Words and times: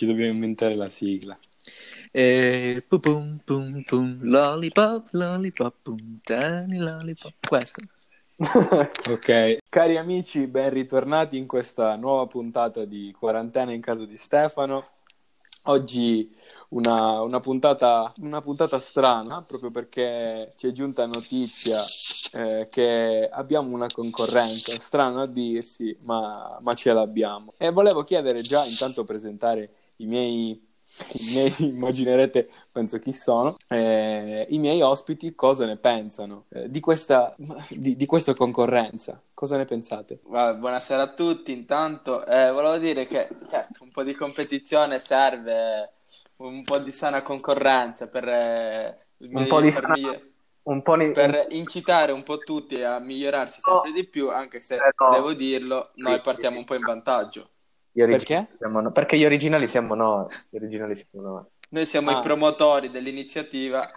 ci 0.00 0.06
dobbiamo 0.06 0.32
inventare 0.32 0.76
la 0.76 0.88
sigla. 0.88 1.38
E 2.10 2.82
pum 2.88 3.00
pum 3.00 3.40
pum 3.44 3.82
pum, 3.82 4.18
lollipop, 4.22 5.08
lollipop, 5.10 5.74
pum, 5.82 6.18
tani 6.22 6.78
lollipop. 6.78 7.34
Questo. 7.46 7.82
Ok, 9.10 9.58
cari 9.68 9.98
amici, 9.98 10.46
ben 10.46 10.70
ritornati 10.70 11.36
in 11.36 11.46
questa 11.46 11.94
nuova 11.96 12.26
puntata 12.26 12.86
di 12.86 13.14
Quarantena 13.16 13.72
in 13.72 13.82
casa 13.82 14.06
di 14.06 14.16
Stefano. 14.16 14.86
Oggi 15.64 16.34
una, 16.68 17.20
una 17.20 17.40
puntata, 17.40 18.10
una 18.20 18.40
puntata 18.40 18.80
strana, 18.80 19.42
proprio 19.42 19.70
perché 19.70 20.54
ci 20.56 20.68
è 20.68 20.72
giunta 20.72 21.04
notizia 21.04 21.84
eh, 22.32 22.68
che 22.70 23.28
abbiamo 23.30 23.74
una 23.74 23.88
concorrenza, 23.92 24.72
strano 24.80 25.20
a 25.20 25.26
dirsi, 25.26 25.94
ma, 26.00 26.58
ma 26.62 26.72
ce 26.72 26.94
l'abbiamo. 26.94 27.52
E 27.58 27.70
volevo 27.70 28.02
chiedere 28.02 28.40
già, 28.40 28.64
intanto 28.64 29.04
presentare 29.04 29.79
i 30.02 30.06
miei 30.06 30.68
i 31.12 31.30
miei, 31.32 31.54
immaginerete, 31.58 32.48
penso 32.70 32.98
chi 32.98 33.12
sono, 33.12 33.56
eh, 33.68 34.46
i 34.50 34.58
miei 34.58 34.82
ospiti 34.82 35.34
cosa 35.34 35.64
ne 35.64 35.76
pensano 35.76 36.46
eh, 36.50 36.70
di, 36.70 36.80
questa, 36.80 37.34
di, 37.68 37.96
di, 37.96 38.06
questa, 38.06 38.34
concorrenza. 38.34 39.20
Cosa 39.32 39.56
ne 39.56 39.64
pensate? 39.64 40.20
buonasera 40.22 41.02
a 41.02 41.14
tutti, 41.14 41.52
intanto 41.52 42.24
eh, 42.26 42.50
volevo 42.50 42.76
dire 42.78 43.06
che 43.06 43.28
certo, 43.48 43.82
un 43.82 43.90
po' 43.90 44.02
di 44.02 44.14
competizione 44.14 44.98
serve, 44.98 45.92
un 46.38 46.62
po' 46.64 46.78
di 46.78 46.92
sana 46.92 47.22
concorrenza 47.22 48.08
per, 48.08 48.28
eh, 48.28 48.98
un 49.18 49.46
po 49.46 49.60
di 49.60 49.70
sana... 49.70 49.94
Un 50.62 50.82
po 50.82 50.94
di... 50.96 51.10
per 51.10 51.46
incitare 51.50 52.12
un 52.12 52.22
po' 52.22 52.38
tutti 52.38 52.82
a 52.82 52.98
migliorarsi 52.98 53.60
sempre 53.60 53.92
di 53.92 54.04
più, 54.04 54.30
anche 54.30 54.60
se 54.60 54.74
eh, 54.74 54.92
devo 55.10 55.32
dirlo, 55.32 55.90
noi 55.94 56.20
partiamo 56.20 56.58
un 56.58 56.64
po' 56.64 56.74
in 56.74 56.82
vantaggio. 56.82 57.48
Perché? 57.92 58.48
Siamo, 58.58 58.90
perché 58.90 59.18
gli 59.18 59.24
originali 59.24 59.66
siamo 59.66 59.94
noi. 59.94 60.26
Gli 60.48 60.56
originali 60.56 60.96
siamo 60.96 61.28
noi. 61.28 61.44
Noi 61.70 61.86
siamo 61.86 62.10
ah. 62.10 62.18
i 62.18 62.22
promotori 62.22 62.90
dell'iniziativa. 62.90 63.88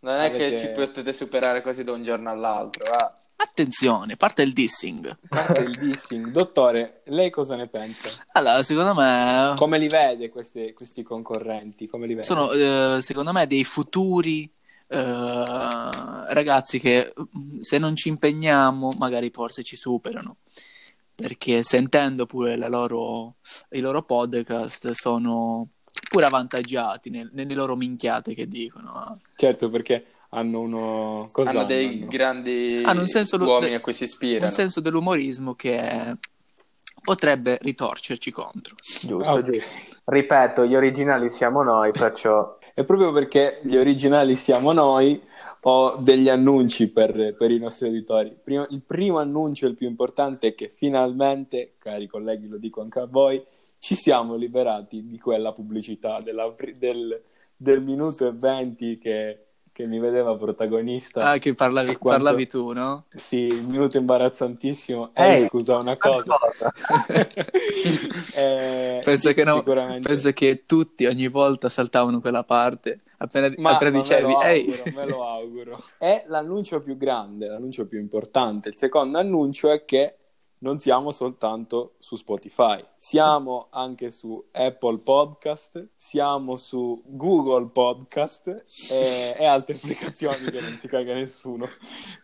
Non 0.00 0.14
è 0.14 0.26
Avete... 0.26 0.50
che 0.50 0.58
ci 0.58 0.68
potete 0.68 1.12
superare 1.12 1.62
così 1.62 1.84
da 1.84 1.92
un 1.92 2.02
giorno 2.02 2.30
all'altro. 2.30 2.90
Va. 2.90 3.16
Attenzione, 3.36 4.16
parte 4.16 4.42
il 4.42 4.52
dissing. 4.52 5.18
Parte 5.28 5.62
il 5.62 5.76
dissing. 5.76 6.28
Dottore, 6.28 7.02
lei 7.06 7.30
cosa 7.30 7.56
ne 7.56 7.66
pensa? 7.68 8.24
Allora, 8.32 8.62
secondo 8.62 8.94
me... 8.94 9.54
Come 9.56 9.78
li 9.78 9.88
vede 9.88 10.28
questi, 10.28 10.72
questi 10.72 11.02
concorrenti? 11.02 11.88
Come 11.88 12.06
li 12.06 12.14
vede? 12.14 12.26
Sono, 12.26 12.52
eh, 12.52 12.98
secondo 13.02 13.32
me, 13.32 13.46
dei 13.48 13.64
futuri 13.64 14.50
eh, 14.86 14.96
ragazzi 16.34 16.78
che 16.78 17.12
se 17.60 17.78
non 17.78 17.96
ci 17.96 18.08
impegniamo, 18.08 18.92
magari 18.98 19.30
forse 19.30 19.62
ci 19.62 19.76
superano 19.76 20.36
perché 21.22 21.62
sentendo 21.62 22.26
pure 22.26 22.56
loro, 22.68 23.36
i 23.70 23.78
loro 23.78 24.02
podcast 24.02 24.90
sono 24.90 25.68
pure 26.10 26.24
avvantaggiati 26.24 27.10
nel, 27.10 27.30
nelle 27.32 27.54
loro 27.54 27.76
minchiate 27.76 28.34
che 28.34 28.48
dicono. 28.48 29.20
Certo, 29.36 29.70
perché 29.70 30.04
hanno 30.30 30.60
uno... 30.60 31.28
Cosa 31.30 31.50
hanno 31.50 31.64
dei 31.64 31.86
hanno? 31.86 32.06
grandi 32.06 32.82
hanno 32.84 33.02
un 33.02 33.06
senso 33.06 33.36
uomini 33.36 33.70
de... 33.70 33.76
a 33.76 33.80
cui 33.80 33.92
si 33.92 34.04
ispirano. 34.04 34.46
Un 34.46 34.52
senso 34.52 34.80
dell'umorismo 34.80 35.54
che 35.54 36.12
potrebbe 37.00 37.58
ritorcerci 37.60 38.32
contro. 38.32 38.74
Giusto, 38.80 39.30
okay. 39.30 39.42
giusto. 39.44 39.64
Ripeto, 40.04 40.66
gli 40.66 40.74
originali 40.74 41.30
siamo 41.30 41.62
noi, 41.62 41.92
perciò... 41.92 42.58
E 42.74 42.84
proprio 42.84 43.12
perché 43.12 43.60
gli 43.62 43.76
originali 43.76 44.34
siamo 44.34 44.72
noi, 44.72 45.20
ho 45.64 45.96
degli 45.96 46.28
annunci 46.28 46.88
per, 46.88 47.34
per 47.36 47.50
i 47.50 47.58
nostri 47.58 47.88
editori. 47.88 48.36
Primo, 48.42 48.66
il 48.70 48.82
primo 48.82 49.18
annuncio, 49.18 49.66
il 49.66 49.74
più 49.74 49.86
importante, 49.86 50.48
è 50.48 50.54
che 50.54 50.68
finalmente, 50.68 51.74
cari 51.78 52.06
colleghi, 52.06 52.48
lo 52.48 52.56
dico 52.56 52.80
anche 52.80 53.00
a 53.00 53.06
voi, 53.06 53.44
ci 53.78 53.94
siamo 53.94 54.36
liberati 54.36 55.06
di 55.06 55.18
quella 55.18 55.52
pubblicità 55.52 56.20
della, 56.20 56.52
del, 56.78 57.22
del 57.56 57.82
minuto 57.82 58.26
e 58.26 58.32
venti 58.32 58.98
che, 58.98 59.51
che, 59.72 59.86
mi 59.86 59.98
vedeva 59.98 60.36
protagonista. 60.36 61.30
Ah, 61.30 61.38
che 61.38 61.54
parlavi, 61.54 61.96
quanto... 61.96 62.22
parlavi 62.22 62.46
tu, 62.46 62.72
no? 62.72 63.06
Sì, 63.08 63.46
il 63.46 63.66
minuto 63.66 63.96
imbarazzantissimo. 63.96 65.10
Ehi, 65.14 65.46
scusa, 65.46 65.78
una 65.78 65.96
cosa. 65.96 66.36
eh, 68.36 69.00
penso, 69.02 69.28
sì, 69.28 69.34
che 69.34 69.44
no, 69.44 69.62
penso 69.62 70.32
che 70.32 70.64
tutti 70.66 71.06
ogni 71.06 71.28
volta 71.28 71.68
saltavano 71.68 72.20
quella 72.20 72.44
parte 72.44 73.00
appena, 73.22 73.52
ma, 73.58 73.70
appena 73.70 73.90
ma 73.90 73.98
dicevi, 73.98 74.26
me 74.26 74.34
auguro, 74.34 74.82
me 74.94 75.06
lo 75.06 75.24
auguro. 75.24 75.82
È 75.98 76.24
l'annuncio 76.26 76.82
più 76.82 76.96
grande, 76.96 77.48
l'annuncio 77.48 77.86
più 77.86 77.98
importante. 77.98 78.68
Il 78.70 78.76
secondo 78.76 79.18
annuncio 79.18 79.70
è 79.70 79.84
che 79.84 80.16
non 80.62 80.78
siamo 80.78 81.10
soltanto 81.10 81.94
su 81.98 82.16
Spotify, 82.16 82.82
siamo 82.96 83.68
anche 83.70 84.10
su 84.10 84.48
Apple 84.52 84.98
Podcast, 84.98 85.88
siamo 85.94 86.56
su 86.56 87.02
Google 87.04 87.70
Podcast 87.70 88.64
e, 88.90 89.34
e 89.38 89.44
altre 89.44 89.74
applicazioni 89.74 90.50
che 90.50 90.60
non 90.60 90.76
si 90.78 90.86
caga 90.86 91.14
nessuno. 91.14 91.66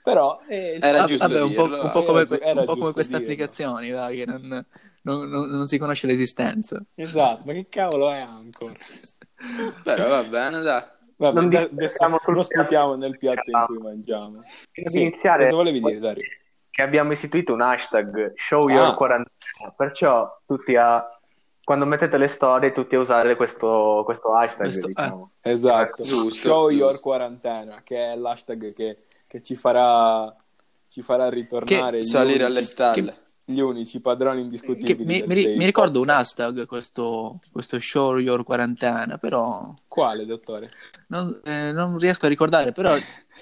Però 0.02 0.40
eh, 0.48 0.78
era 0.80 1.04
giusto 1.04 1.26
vabbè, 1.26 1.42
un 1.42 1.54
po', 1.54 1.64
un 1.64 1.90
po' 1.92 2.04
come, 2.04 2.26
un 2.28 2.64
po 2.64 2.76
come 2.76 2.92
queste 2.92 3.18
dirlo. 3.18 3.32
applicazioni, 3.32 3.90
dai, 3.90 4.16
che 4.18 4.26
non, 4.26 4.66
non, 5.02 5.28
non, 5.28 5.48
non, 5.48 5.66
si 5.66 5.76
conosce 5.76 6.06
l'esistenza. 6.06 6.80
Esatto, 6.94 7.42
ma 7.44 7.52
che 7.52 7.66
cavolo 7.68 8.10
è 8.10 8.20
Anchor? 8.20 8.72
Però 9.82 10.08
va 10.08 10.22
bene, 10.22 10.60
dai. 10.60 10.84
Vabbè, 11.16 11.40
non 11.40 11.52
adesso 11.52 12.30
lo 12.30 12.42
sputiamo 12.44 12.94
nel 12.94 13.18
piatto 13.18 13.50
in 13.50 13.64
cui 13.66 13.78
mangiamo. 13.78 14.42
Sì, 14.70 15.00
iniziare, 15.00 15.44
cosa 15.44 15.56
volevi 15.56 15.80
dire, 15.80 15.98
Dario? 15.98 16.22
Che 16.78 16.84
abbiamo 16.84 17.10
istituito 17.10 17.52
un 17.52 17.60
hashtag 17.60 18.34
Show 18.36 18.68
Your 18.68 18.90
ah. 18.90 18.94
Quarantena, 18.94 19.72
perciò 19.76 20.38
tutti 20.46 20.76
a 20.76 21.04
quando 21.64 21.84
mettete 21.86 22.16
le 22.16 22.28
storie 22.28 22.70
tutti 22.70 22.94
a 22.94 23.00
usare 23.00 23.34
questo, 23.34 24.02
questo 24.04 24.32
hashtag 24.32 24.66
questo, 24.66 24.86
diciamo. 24.86 25.32
eh. 25.42 25.50
esatto 25.50 26.04
giusto, 26.04 26.30
show 26.30 26.68
giusto. 26.68 26.84
your 26.84 27.00
quarantena 27.00 27.80
che 27.82 28.12
è 28.12 28.14
l'hashtag 28.14 28.72
che, 28.74 28.96
che 29.26 29.42
ci 29.42 29.56
farà 29.56 30.32
ci 30.86 31.02
farà 31.02 31.28
ritornare 31.28 31.98
che 31.98 32.04
salire 32.04 32.44
alle 32.44 32.62
stalle 32.62 33.04
che 33.04 33.14
gli 33.50 33.60
unici 33.60 33.98
padroni 34.00 34.42
indiscutibili. 34.42 35.04
Mi, 35.04 35.24
mi, 35.26 35.56
mi, 35.56 35.64
ricordo 35.64 36.02
un 36.02 36.10
hashtag, 36.10 36.66
questo, 36.66 37.40
questo 37.50 37.80
show 37.80 38.18
your 38.18 38.44
quarantena, 38.44 39.16
però... 39.16 39.72
Quale, 39.88 40.26
dottore? 40.26 40.68
Non, 41.06 41.40
eh, 41.44 41.72
non, 41.72 41.96
riesco 41.96 42.26
a 42.26 42.28
ricordare, 42.28 42.72
però 42.72 42.94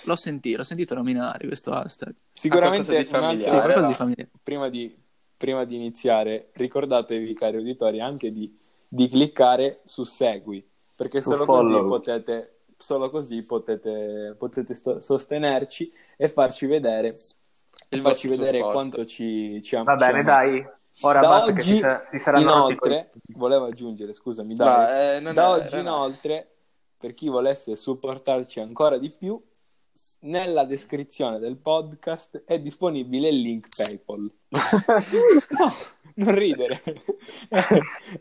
l'ho 0.04 0.16
sentito, 0.16 0.58
l'ho 0.58 0.62
sentito 0.62 0.94
nominare 0.94 1.48
questo 1.48 1.72
hashtag. 1.72 2.14
Sicuramente, 2.32 2.96
di 2.96 3.04
familiare, 3.04 3.82
sì, 3.82 3.88
di 3.88 3.94
familiare. 3.94 4.30
Prima, 4.40 4.68
di, 4.68 4.96
prima 5.36 5.64
di 5.64 5.74
iniziare, 5.74 6.50
ricordatevi, 6.52 7.34
cari 7.34 7.56
uditori, 7.56 8.00
anche 8.00 8.30
di, 8.30 8.48
di 8.88 9.08
cliccare 9.08 9.80
su 9.82 10.04
segui, 10.04 10.64
perché 10.94 11.20
su 11.20 11.30
solo 11.30 11.44
follow. 11.44 11.78
così 11.78 11.88
potete... 11.88 12.50
Solo 12.78 13.08
così 13.08 13.42
potete, 13.42 14.36
potete 14.38 14.74
sto- 14.74 15.00
sostenerci 15.00 15.90
e 16.14 16.28
farci 16.28 16.66
vedere 16.66 17.16
e 17.88 18.00
farci 18.00 18.28
vedere 18.28 18.58
supporto. 18.58 18.72
quanto 18.72 19.04
ci, 19.04 19.62
ci 19.62 19.76
Va 19.82 19.96
bene, 19.96 20.22
dai. 20.22 20.66
Ora 21.00 21.20
da 21.20 21.28
basta 21.28 21.50
oggi, 21.50 21.54
che 21.54 21.62
si, 21.62 21.76
sa- 21.76 22.06
si 22.08 22.18
saranno 22.18 22.42
inoltre, 22.42 23.10
volevo 23.34 23.66
aggiungere, 23.66 24.14
scusami, 24.14 24.54
dai, 24.54 25.16
eh, 25.18 25.32
da 25.32 25.44
è, 25.44 25.48
oggi 25.48 25.78
inoltre, 25.78 26.54
per 26.96 27.12
chi 27.12 27.28
volesse 27.28 27.76
supportarci 27.76 28.60
ancora 28.60 28.96
di 28.96 29.10
più, 29.10 29.38
nella 30.20 30.64
descrizione 30.64 31.38
del 31.38 31.56
podcast 31.56 32.44
è 32.44 32.58
disponibile 32.60 33.28
il 33.28 33.40
link 33.40 33.68
PayPal. 33.74 34.30
no, 34.48 35.72
non 36.14 36.34
ridere, 36.34 36.82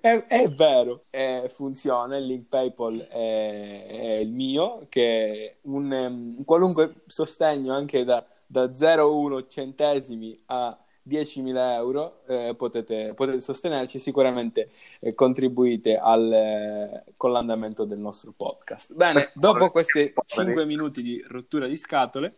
è, 0.01 0.25
è, 0.27 0.49
vero, 0.49 1.05
è, 1.09 1.45
funziona. 1.47 2.17
Il 2.17 2.25
link 2.25 2.47
PayPal 2.47 3.07
è, 3.09 3.85
è 3.87 4.13
il 4.15 4.31
mio, 4.31 4.79
che 4.89 5.59
un, 5.63 5.91
um, 5.91 6.43
qualunque 6.43 7.03
sostegno 7.05 7.73
anche 7.73 8.03
da 8.03 8.25
da 8.45 8.65
0,1 8.65 9.45
centesimi 9.47 10.37
a 10.47 10.77
10.000 11.07 11.73
euro 11.73 12.21
eh, 12.27 12.55
potete, 12.57 13.13
potete, 13.13 13.39
sostenerci 13.39 13.99
sicuramente 13.99 14.71
eh, 14.99 15.13
contribuite 15.13 15.97
al, 15.97 16.31
eh, 16.31 17.03
con 17.15 17.31
l'andamento 17.31 17.85
del 17.85 17.99
nostro 17.99 18.33
podcast. 18.35 18.93
Bene, 18.93 19.31
dopo 19.35 19.69
questi 19.69 20.13
5 20.25 20.65
minuti 20.65 21.01
di 21.03 21.23
rottura 21.27 21.67
di 21.67 21.77
scatole 21.77 22.35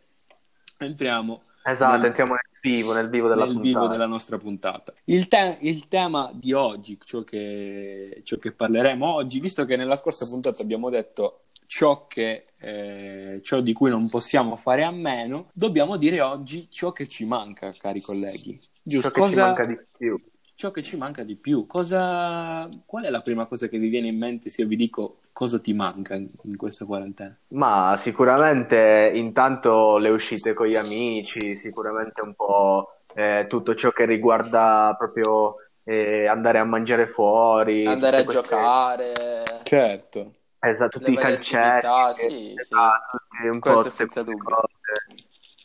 entriamo 0.77 1.43
Esatto, 1.69 1.97
nel, 1.97 2.05
entriamo 2.05 2.33
nel 2.33 2.59
vivo, 2.61 2.93
nel 2.93 3.09
vivo 3.09 3.27
della, 3.27 3.43
nel 3.43 3.59
vivo 3.59 3.87
della 3.87 4.05
nostra 4.05 4.37
puntata. 4.37 4.93
Il, 5.03 5.27
te- 5.27 5.57
il 5.59 5.89
tema 5.89 6.31
di 6.33 6.53
oggi, 6.53 6.97
ciò 7.03 7.23
che, 7.23 8.21
ciò 8.23 8.37
che, 8.37 8.53
parleremo 8.53 9.05
oggi, 9.05 9.41
visto 9.41 9.65
che 9.65 9.75
nella 9.75 9.97
scorsa 9.97 10.25
puntata 10.27 10.61
abbiamo 10.61 10.89
detto 10.89 11.41
ciò, 11.67 12.07
che, 12.07 12.45
eh, 12.57 13.39
ciò 13.43 13.59
di 13.59 13.73
cui 13.73 13.91
non 13.91 14.09
possiamo 14.09 14.55
fare 14.55 14.83
a 14.83 14.91
meno, 14.91 15.49
dobbiamo 15.53 15.97
dire 15.97 16.21
oggi 16.21 16.67
ciò 16.71 16.91
che 16.91 17.07
ci 17.07 17.25
manca, 17.25 17.69
cari 17.77 18.01
colleghi. 18.01 18.59
Giusto? 18.81 19.09
Ciò 19.09 19.13
che 19.13 19.19
Cosa... 19.19 19.33
ci 19.33 19.47
manca 19.47 19.65
di 19.65 19.79
più. 19.97 20.21
Ciò 20.55 20.71
che 20.71 20.81
ci 20.81 20.97
manca 20.97 21.23
di 21.23 21.35
più. 21.35 21.67
Cosa... 21.67 22.67
Qual 22.85 23.03
è 23.03 23.11
la 23.11 23.21
prima 23.21 23.45
cosa 23.45 23.67
che 23.67 23.77
vi 23.77 23.89
viene 23.89 24.07
in 24.07 24.17
mente 24.17 24.49
se 24.49 24.63
io 24.63 24.67
vi 24.67 24.75
dico 24.75 25.19
cosa 25.31 25.59
ti 25.59 25.73
manca 25.73 26.15
in 26.15 26.57
questa 26.57 26.85
quarantena? 26.85 27.37
Ma 27.49 27.93
sicuramente 27.95 29.11
intanto 29.13 29.97
le 29.97 30.09
uscite 30.09 30.55
con 30.55 30.65
gli 30.65 30.75
amici, 30.75 31.55
sicuramente 31.55 32.21
un 32.21 32.33
po' 32.33 33.01
eh, 33.13 33.45
tutto 33.47 33.75
ciò 33.75 33.91
che 33.91 34.05
riguarda 34.05 34.95
proprio 34.97 35.57
eh, 35.83 36.25
andare 36.27 36.57
a 36.57 36.63
mangiare 36.63 37.05
fuori, 37.05 37.85
andare 37.85 38.17
a 38.17 38.23
queste... 38.23 38.41
giocare. 38.41 39.13
Certo. 39.61 40.33
Esatto, 40.59 40.99
tutti 40.99 41.11
i 41.11 41.15
calcetti, 41.15 41.87
sì, 42.13 42.53
esatto, 42.57 43.19
sì. 43.39 43.47
un 43.47 43.59
Questo 43.59 43.89
senza 43.89 44.23
dubbio. 44.23 44.61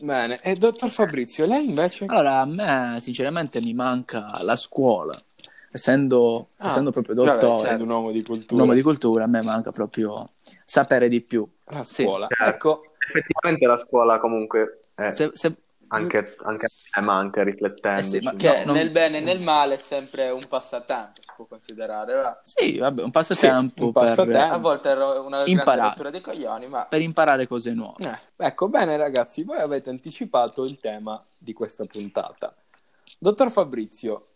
Bene, 0.01 0.41
e 0.43 0.55
dottor 0.55 0.91
Fabrizio, 0.91 1.47
lei 1.47 1.65
invece? 1.65 2.07
Allora, 2.07 2.41
a 2.41 2.45
me 2.45 2.99
sinceramente 3.01 3.61
mi 3.61 3.73
manca 3.73 4.39
la 4.43 4.57
scuola. 4.57 5.21
Essendo, 5.71 6.49
ah, 6.59 6.69
essendo 6.69 6.91
proprio 6.91 7.15
dottore, 7.15 7.47
vabbè, 7.47 7.63
certo. 7.63 7.83
un 7.85 7.89
uomo 7.89 8.11
di 8.11 8.23
cultura. 8.23 8.55
Un 8.55 8.61
uomo 8.61 8.75
di 8.75 8.83
cultura, 8.83 9.25
a 9.25 9.27
me 9.27 9.43
manca 9.43 9.71
proprio 9.71 10.31
sapere 10.67 11.09
di 11.09 11.23
più. 11.23 11.47
La 11.67 11.83
scuola. 11.83 12.27
Sì. 12.29 12.45
Ecco, 12.45 12.83
effettivamente 12.99 13.67
la 13.67 13.79
scuola 13.79 14.19
comunque 14.19 14.81
è... 14.95 15.13
se, 15.13 15.31
se, 15.33 15.55
anche, 15.93 16.37
anche 16.43 16.67
a 16.93 17.01
me 17.01 17.07
manca 17.07 17.43
riflettendo. 17.43 18.01
Eh 18.01 18.03
sì, 18.03 18.21
ma 18.21 18.35
che 18.35 18.65
no, 18.65 18.73
nel 18.73 18.91
bene 18.91 19.19
e 19.19 19.21
nel 19.21 19.41
male 19.41 19.75
è 19.75 19.77
sempre 19.79 20.31
un 20.31 20.43
passatempo, 20.49 21.21
si 21.21 21.31
può 21.37 21.45
considerare. 21.45 22.15
Va? 22.15 22.41
Sì, 22.43 22.79
vabbè, 22.79 23.03
un 23.03 23.11
passatempo, 23.11 23.73
sì, 23.77 23.83
un 23.83 23.93
passatempo. 23.93 24.33
Per... 24.33 24.53
A 24.53 24.57
volte 24.57 24.89
era 24.89 25.21
una 25.21 25.45
imparare. 25.45 26.11
dei 26.11 26.21
coglioni, 26.21 26.67
ma... 26.67 26.87
Per 26.87 27.01
imparare 27.01 27.47
cose 27.47 27.73
nuove. 27.73 28.05
Eh, 28.05 28.47
ecco, 28.47 28.69
bene 28.69 28.97
ragazzi, 28.97 29.45
voi 29.45 29.59
avete 29.59 29.91
anticipato 29.91 30.65
il 30.65 30.81
tema 30.81 31.23
di 31.37 31.53
questa 31.53 31.85
puntata. 31.85 32.55
Dottor 33.19 33.51
Fabrizio, 33.51 34.29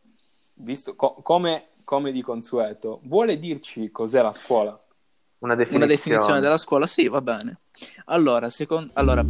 visto 0.55 0.95
co- 0.95 1.19
come, 1.23 1.65
come 1.85 2.13
di 2.13 2.23
consueto, 2.23 3.01
vuole 3.05 3.39
dirci 3.39 3.91
cos'è 3.91 4.23
la 4.23 4.33
scuola? 4.33 4.79
Una 5.39 5.55
definizione. 5.55 5.85
Una 5.85 5.95
definizione 5.95 6.41
della 6.41 6.59
scuola, 6.59 6.87
sì, 6.87 7.09
va 7.09 7.21
bene. 7.21 7.59
Allora, 8.07 8.49
secondo... 8.49 8.91
allora 8.95 9.25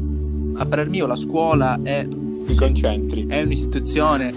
a 0.59 0.65
parer 0.67 0.89
mio 0.89 1.07
la 1.07 1.17
scuola 1.17 1.79
è, 1.83 2.07
è 2.07 3.43
un'istituzione 3.43 4.33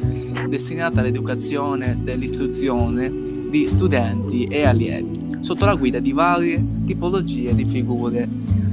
destinata 0.47 0.99
all'educazione 0.99 1.97
dell'istruzione 2.01 3.09
di 3.49 3.67
studenti 3.67 4.45
e 4.45 4.65
allievi 4.65 5.39
sotto 5.41 5.65
la 5.65 5.75
guida 5.75 5.99
di 5.99 6.11
varie 6.11 6.61
tipologie 6.85 7.55
di 7.55 7.65
figure 7.65 8.27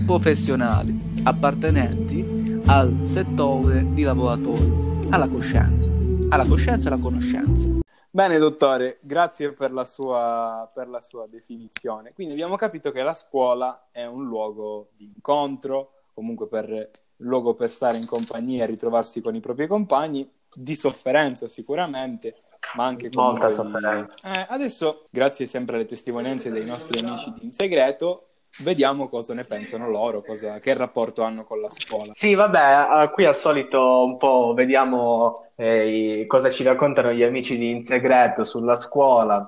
professionali 0.04 1.14
appartenenti 1.25 2.62
al 2.66 2.93
settore 3.04 3.84
di 3.92 4.02
lavoratori, 4.02 5.08
alla 5.10 5.28
coscienza, 5.28 5.88
alla 6.28 6.46
coscienza 6.46 6.88
e 6.88 6.92
alla 6.92 7.02
conoscenza. 7.02 7.69
Bene, 8.10 8.38
dottore, 8.38 8.99
grazie 9.02 9.52
per 9.52 9.72
la, 9.72 9.84
sua, 9.84 10.69
per 10.72 10.88
la 10.88 11.00
sua 11.00 11.26
definizione. 11.28 12.12
Quindi 12.14 12.32
abbiamo 12.32 12.56
capito 12.56 12.90
che 12.90 13.02
la 13.02 13.12
scuola 13.12 13.88
è 13.92 14.06
un 14.06 14.26
luogo 14.26 14.88
di 14.96 15.04
incontro, 15.14 15.92
comunque 16.14 16.46
per 16.46 16.90
luogo 17.18 17.54
per 17.54 17.70
stare 17.70 17.96
in 17.96 18.06
compagnia 18.06 18.64
e 18.64 18.66
ritrovarsi 18.66 19.20
con 19.20 19.34
i 19.34 19.40
propri 19.40 19.66
compagni, 19.66 20.28
di 20.54 20.74
sofferenza 20.74 21.48
sicuramente, 21.48 22.42
ma 22.74 22.84
anche 22.84 23.08
molta 23.12 23.50
sofferenza. 23.50 24.16
Eh, 24.22 24.46
adesso, 24.48 25.06
grazie 25.10 25.46
sempre 25.46 25.76
alle 25.76 25.86
testimonianze 25.86 26.50
dei 26.50 26.64
nostri 26.64 27.00
amici 27.00 27.32
di 27.32 27.44
In 27.44 27.52
Segreto, 27.52 28.28
vediamo 28.60 29.08
cosa 29.08 29.34
ne 29.34 29.44
pensano 29.44 29.88
loro, 29.88 30.22
cosa... 30.22 30.58
che 30.58 30.74
rapporto 30.74 31.22
hanno 31.22 31.44
con 31.44 31.60
la 31.60 31.70
scuola. 31.70 32.12
Sì, 32.14 32.34
vabbè, 32.34 33.10
qui 33.12 33.24
al 33.24 33.36
solito 33.36 34.04
un 34.04 34.16
po' 34.16 34.54
vediamo 34.54 35.50
eh, 35.56 36.24
cosa 36.26 36.50
ci 36.50 36.62
raccontano 36.62 37.12
gli 37.12 37.22
amici 37.22 37.58
di 37.58 37.70
In 37.70 37.84
Segreto 37.84 38.44
sulla 38.44 38.76
scuola. 38.76 39.44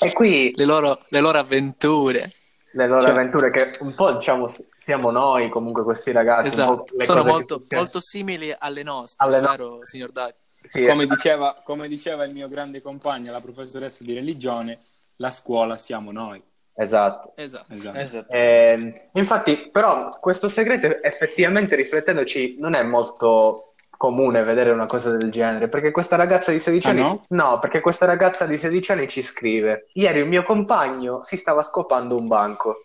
E 0.00 0.12
qui... 0.12 0.52
Le 0.54 0.64
loro, 0.64 1.00
le 1.08 1.20
loro 1.20 1.38
avventure 1.38 2.30
le 2.74 2.86
loro 2.86 3.02
certo. 3.02 3.18
avventure 3.18 3.50
che 3.50 3.76
un 3.80 3.94
po' 3.94 4.12
diciamo 4.12 4.46
siamo 4.78 5.10
noi 5.10 5.48
comunque 5.48 5.82
questi 5.84 6.12
ragazzi 6.12 6.48
esatto. 6.48 6.86
sono 6.98 7.24
molto, 7.24 7.64
che... 7.66 7.76
molto, 7.76 8.00
simili 8.00 8.54
alle 8.56 8.82
nostre 8.82 9.24
alle 9.24 9.40
vero 9.40 9.68
no... 9.76 9.84
signor 9.84 10.10
Dai? 10.10 10.32
Sì, 10.66 10.86
come, 10.86 11.06
diceva, 11.06 11.60
come 11.62 11.88
diceva 11.88 12.24
il 12.24 12.32
mio 12.32 12.48
grande 12.48 12.80
compagno 12.80 13.30
la 13.32 13.40
professoressa 13.40 14.02
di 14.02 14.14
religione 14.14 14.80
la 15.16 15.30
scuola 15.30 15.76
siamo 15.76 16.10
noi 16.10 16.42
Esatto. 16.76 17.32
esatto. 17.36 17.72
esatto. 17.72 17.98
esatto. 17.98 18.32
Eh, 18.32 19.08
infatti, 19.12 19.68
però, 19.70 20.08
questo 20.20 20.48
segreto 20.48 21.00
effettivamente 21.02 21.76
riflettendoci 21.76 22.56
non 22.58 22.74
è 22.74 22.82
molto 22.82 23.73
comune 24.04 24.42
vedere 24.42 24.70
una 24.70 24.84
cosa 24.84 25.16
del 25.16 25.30
genere, 25.30 25.68
perché 25.68 25.90
questa 25.90 26.16
ragazza 26.16 26.50
di 26.52 26.58
16 26.58 26.86
ah, 26.86 26.90
anni... 26.90 27.00
No? 27.00 27.24
no? 27.28 27.58
perché 27.58 27.80
questa 27.80 28.04
ragazza 28.04 28.44
di 28.44 28.58
16 28.58 28.92
anni 28.92 29.08
ci 29.08 29.22
scrive, 29.22 29.86
ieri 29.94 30.20
un 30.20 30.28
mio 30.28 30.42
compagno 30.42 31.22
si 31.22 31.38
stava 31.38 31.62
scopando 31.62 32.14
un 32.14 32.26
banco. 32.26 32.84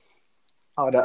Ora... 0.75 1.04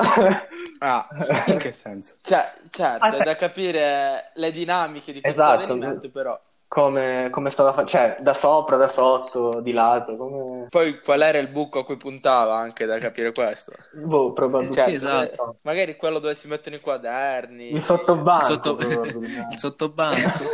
ah, 0.79 1.09
in 1.47 1.59
che 1.59 1.73
senso? 1.73 2.19
Cioè, 2.21 2.53
certo, 2.71 3.07
è 3.07 3.25
da 3.25 3.35
capire 3.35 4.31
le 4.35 4.53
dinamiche 4.53 5.13
di 5.13 5.21
questo 5.21 5.43
esatto, 5.43 5.65
avvenimento, 5.65 6.09
però 6.11 6.41
come, 6.75 7.29
come 7.31 7.50
stava 7.50 7.73
facendo, 7.73 8.17
cioè 8.17 8.17
da 8.21 8.35
sopra, 8.35 8.76
da 8.76 8.88
sotto, 8.88 9.61
di 9.61 9.71
lato. 9.71 10.17
Come... 10.17 10.67
Poi 10.69 10.99
qual 10.99 11.23
era 11.23 11.38
il 11.38 11.47
buco 11.47 11.79
a 11.79 11.85
cui 11.85 11.97
puntava 11.97 12.56
anche 12.56 12.85
da 12.85 12.99
capire 12.99 13.31
questo? 13.31 13.71
Boh, 13.93 14.32
probabilmente. 14.32 14.81
Cioè, 14.81 14.88
sì, 14.88 14.94
esatto. 14.97 15.59
Magari 15.62 15.94
quello 15.94 16.19
dove 16.19 16.35
si 16.35 16.49
mettono 16.49 16.75
i 16.75 16.81
quaderni. 16.81 17.73
Il 17.73 17.81
sottobanco. 17.81 18.53
Il, 18.53 18.61
sotto... 18.61 18.79
il 18.82 19.56
sottobanco. 19.56 20.49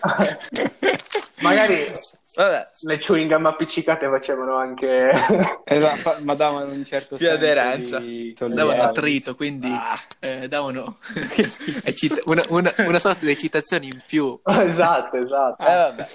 magari 1.42 1.92
Vabbè. 2.36 2.68
Le 2.82 2.98
chewing 2.98 3.32
gum 3.32 3.46
appiccicate 3.46 4.06
facevano 4.08 4.56
anche... 4.56 5.10
esatto, 5.64 6.16
ma 6.22 6.34
davano 6.34 6.70
un 6.70 6.84
certo 6.84 7.16
Più 7.16 7.30
aderenza. 7.30 7.98
Di... 7.98 8.34
Davano 8.38 8.82
attrito, 8.82 9.34
quindi 9.34 9.72
ah. 9.72 9.98
eh, 10.20 10.46
davano 10.46 10.98
una, 12.26 12.42
una, 12.48 12.72
una, 12.78 12.98
sorta 12.98 13.24
di 13.24 13.30
eccitazione 13.30 13.86
in 13.86 14.02
più. 14.06 14.38
esatto, 14.44 15.16
esatto. 15.16 15.62
Eh, 15.62 15.74
vabbè. 15.74 16.08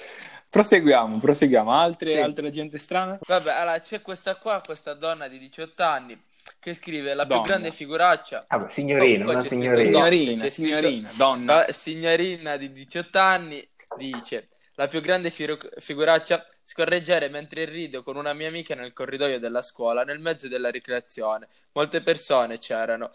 Proseguiamo, 0.49 1.17
proseguiamo. 1.17 1.71
Altre, 1.71 2.09
sì. 2.09 2.17
altre 2.19 2.49
gente 2.49 2.77
strana? 2.77 3.17
Vabbè, 3.19 3.51
allora 3.53 3.79
c'è 3.79 4.01
questa 4.01 4.35
qua, 4.35 4.61
questa 4.63 4.93
donna 4.93 5.27
di 5.27 5.39
18 5.39 5.83
anni 5.83 6.21
che 6.59 6.73
scrive 6.75 7.13
la 7.15 7.23
donna. 7.23 7.41
più 7.41 7.49
grande 7.49 7.71
figuraccia. 7.71 8.45
Ah, 8.47 8.69
signorina, 8.69 9.25
oh, 9.25 9.31
una 9.31 9.41
signorina. 9.41 9.75
Signorina, 9.75 10.49
signorina, 10.49 11.09
donna. 11.15 11.65
Signorina 11.69 12.57
di 12.57 12.71
18 12.71 13.17
anni 13.17 13.67
dice 13.97 14.50
la 14.75 14.87
più 14.87 15.01
grande 15.01 15.29
fi- 15.29 15.57
figuraccia, 15.77 16.47
scorreggere 16.63 17.29
mentre 17.29 17.65
rido 17.65 18.03
con 18.03 18.15
una 18.15 18.33
mia 18.33 18.47
amica 18.47 18.75
nel 18.75 18.93
corridoio 18.93 19.39
della 19.39 19.61
scuola, 19.61 20.03
nel 20.03 20.19
mezzo 20.19 20.47
della 20.47 20.69
ricreazione. 20.69 21.47
Molte 21.73 22.01
persone 22.01 22.57
c'erano. 22.59 23.09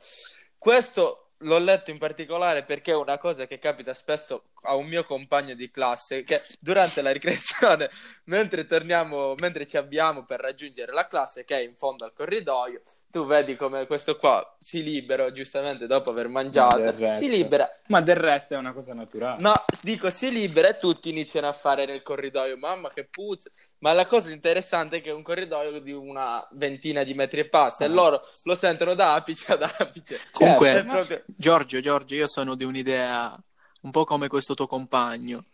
Questo 0.58 1.30
l'ho 1.40 1.58
letto 1.58 1.90
in 1.90 1.98
particolare 1.98 2.62
perché 2.64 2.92
è 2.92 2.96
una 2.96 3.18
cosa 3.18 3.46
che 3.46 3.58
capita 3.58 3.92
spesso 3.94 4.44
a 4.66 4.74
un 4.74 4.86
mio 4.86 5.04
compagno 5.04 5.54
di 5.54 5.70
classe 5.70 6.22
che 6.22 6.42
durante 6.58 7.02
la 7.02 7.12
ricreazione, 7.12 7.90
mentre 8.24 8.66
torniamo, 8.66 9.34
mentre 9.38 9.66
ci 9.66 9.76
abbiamo 9.76 10.24
per 10.24 10.40
raggiungere 10.40 10.92
la 10.92 11.06
classe 11.06 11.44
che 11.44 11.56
è 11.56 11.60
in 11.62 11.76
fondo 11.76 12.04
al 12.04 12.12
corridoio, 12.12 12.82
tu 13.10 13.24
vedi 13.24 13.56
come 13.56 13.86
questo 13.86 14.16
qua 14.16 14.56
si 14.58 14.82
libera 14.82 15.32
giustamente 15.32 15.86
dopo 15.86 16.10
aver 16.10 16.28
mangiato, 16.28 17.14
si 17.14 17.30
libera. 17.30 17.66
Ma 17.86 18.02
del 18.02 18.16
resto 18.16 18.54
è 18.54 18.56
una 18.58 18.72
cosa 18.72 18.92
naturale. 18.92 19.40
No, 19.40 19.54
dico 19.80 20.10
si 20.10 20.30
libera 20.30 20.68
e 20.68 20.76
tutti 20.76 21.08
iniziano 21.08 21.48
a 21.48 21.52
fare 21.52 21.86
nel 21.86 22.02
corridoio, 22.02 22.58
mamma 22.58 22.90
che 22.90 23.04
puzza. 23.04 23.50
Ma 23.78 23.92
la 23.92 24.06
cosa 24.06 24.32
interessante 24.32 24.96
è 24.96 25.00
che 25.00 25.10
è 25.10 25.14
un 25.14 25.22
corridoio 25.22 25.80
di 25.80 25.92
una 25.92 26.46
ventina 26.52 27.04
di 27.04 27.14
metri 27.14 27.40
e 27.40 27.48
passa 27.48 27.84
uh-huh. 27.84 27.90
e 27.90 27.94
loro 27.94 28.20
lo 28.44 28.54
sentono 28.54 28.94
da 28.94 29.14
apice 29.14 29.52
ad 29.52 29.62
apice. 29.62 30.20
Comunque, 30.32 30.72
cioè, 30.72 30.84
proprio... 30.84 31.22
Giorgio, 31.26 31.80
Giorgio, 31.80 32.14
io 32.14 32.26
sono 32.26 32.54
di 32.54 32.64
un'idea 32.64 33.38
un 33.86 33.92
po' 33.92 34.04
come 34.04 34.26
questo 34.26 34.54
tuo 34.54 34.66
compagno. 34.66 35.44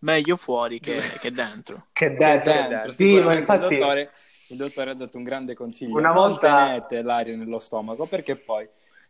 Meglio 0.00 0.36
fuori 0.36 0.78
che, 0.78 1.00
che 1.20 1.32
dentro. 1.32 1.86
che 1.92 2.14
dentro. 2.14 2.52
Che 2.52 2.66
dentro. 2.68 2.92
Sì, 2.92 3.18
ma 3.18 3.34
infatti... 3.34 3.74
Il 3.74 3.78
dottore, 3.80 4.10
il 4.48 4.56
dottore, 4.56 4.90
ha 4.90 4.94
dato 4.94 5.18
un 5.18 5.24
grande 5.24 5.54
consiglio. 5.54 5.96
Una 5.96 6.12
volta... 6.12 6.50
Non 6.50 6.66
tenete 6.66 7.02
l'aria 7.02 7.36
nello 7.36 7.58
stomaco 7.58 8.06
perché 8.06 8.36
poi 8.36 8.68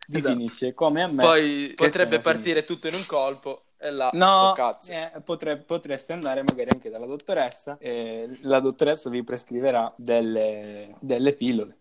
vi 0.09 0.19
esatto. 0.19 0.35
finisce 0.35 0.73
come 0.73 1.03
a 1.03 1.07
me. 1.09 1.23
Poi 1.23 1.73
potrebbe 1.77 2.21
partire 2.21 2.63
finito. 2.63 2.73
tutto 2.73 2.89
in 2.89 2.95
un 2.95 3.05
colpo 3.07 3.65
e 3.77 3.91
là 3.91 4.09
no, 4.15 4.55
so 4.57 4.93
eh, 4.93 5.21
potre, 5.23 5.59
potreste 5.59 6.15
andare 6.15 6.43
magari 6.43 6.71
anche 6.73 6.89
dalla 6.89 7.05
dottoressa 7.05 7.77
e 7.79 8.39
la 8.43 8.61
dottoressa 8.61 9.11
vi 9.11 9.23
prescriverà 9.23 9.93
delle, 9.97 10.95
delle 11.01 11.35
pillole. 11.35 11.77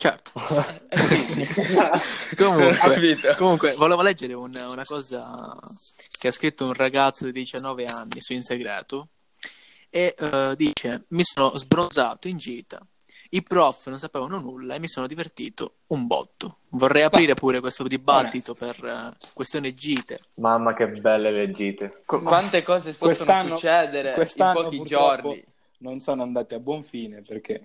Certo. 0.00 0.30
comunque, 2.36 3.34
comunque, 3.36 3.74
volevo 3.74 4.00
leggere 4.00 4.32
una, 4.32 4.66
una 4.68 4.84
cosa 4.84 5.58
che 6.18 6.28
ha 6.28 6.32
scritto 6.32 6.64
un 6.64 6.72
ragazzo 6.72 7.24
di 7.24 7.32
19 7.32 7.84
anni 7.84 8.20
su 8.20 8.32
In 8.32 8.42
Segreto 8.42 9.08
e 9.90 10.14
uh, 10.18 10.54
dice 10.54 11.06
mi 11.08 11.24
sono 11.24 11.56
sbronzato 11.56 12.28
in 12.28 12.36
gita 12.36 12.80
i 13.30 13.42
prof 13.42 13.88
non 13.88 13.98
sapevano 13.98 14.38
nulla 14.38 14.74
e 14.74 14.78
mi 14.78 14.88
sono 14.88 15.06
divertito 15.06 15.80
un 15.88 16.06
botto. 16.06 16.58
Vorrei 16.70 17.02
aprire 17.02 17.34
pure 17.34 17.60
questo 17.60 17.82
dibattito 17.84 18.54
per 18.54 18.76
uh, 18.82 19.14
questione 19.34 19.74
gite. 19.74 20.20
Mamma 20.36 20.72
che 20.74 20.86
belle 20.86 21.30
le 21.30 21.50
gite. 21.50 22.00
Qu- 22.06 22.22
quante 22.22 22.62
cose 22.62 22.90
possono 22.92 23.06
quest'anno, 23.08 23.56
succedere 23.56 24.14
quest'anno 24.14 24.58
in 24.58 24.64
pochi 24.64 24.82
giorni. 24.84 25.44
Non 25.78 26.00
sono 26.00 26.22
andate 26.22 26.54
a 26.54 26.58
buon 26.58 26.82
fine 26.82 27.20
perché 27.20 27.62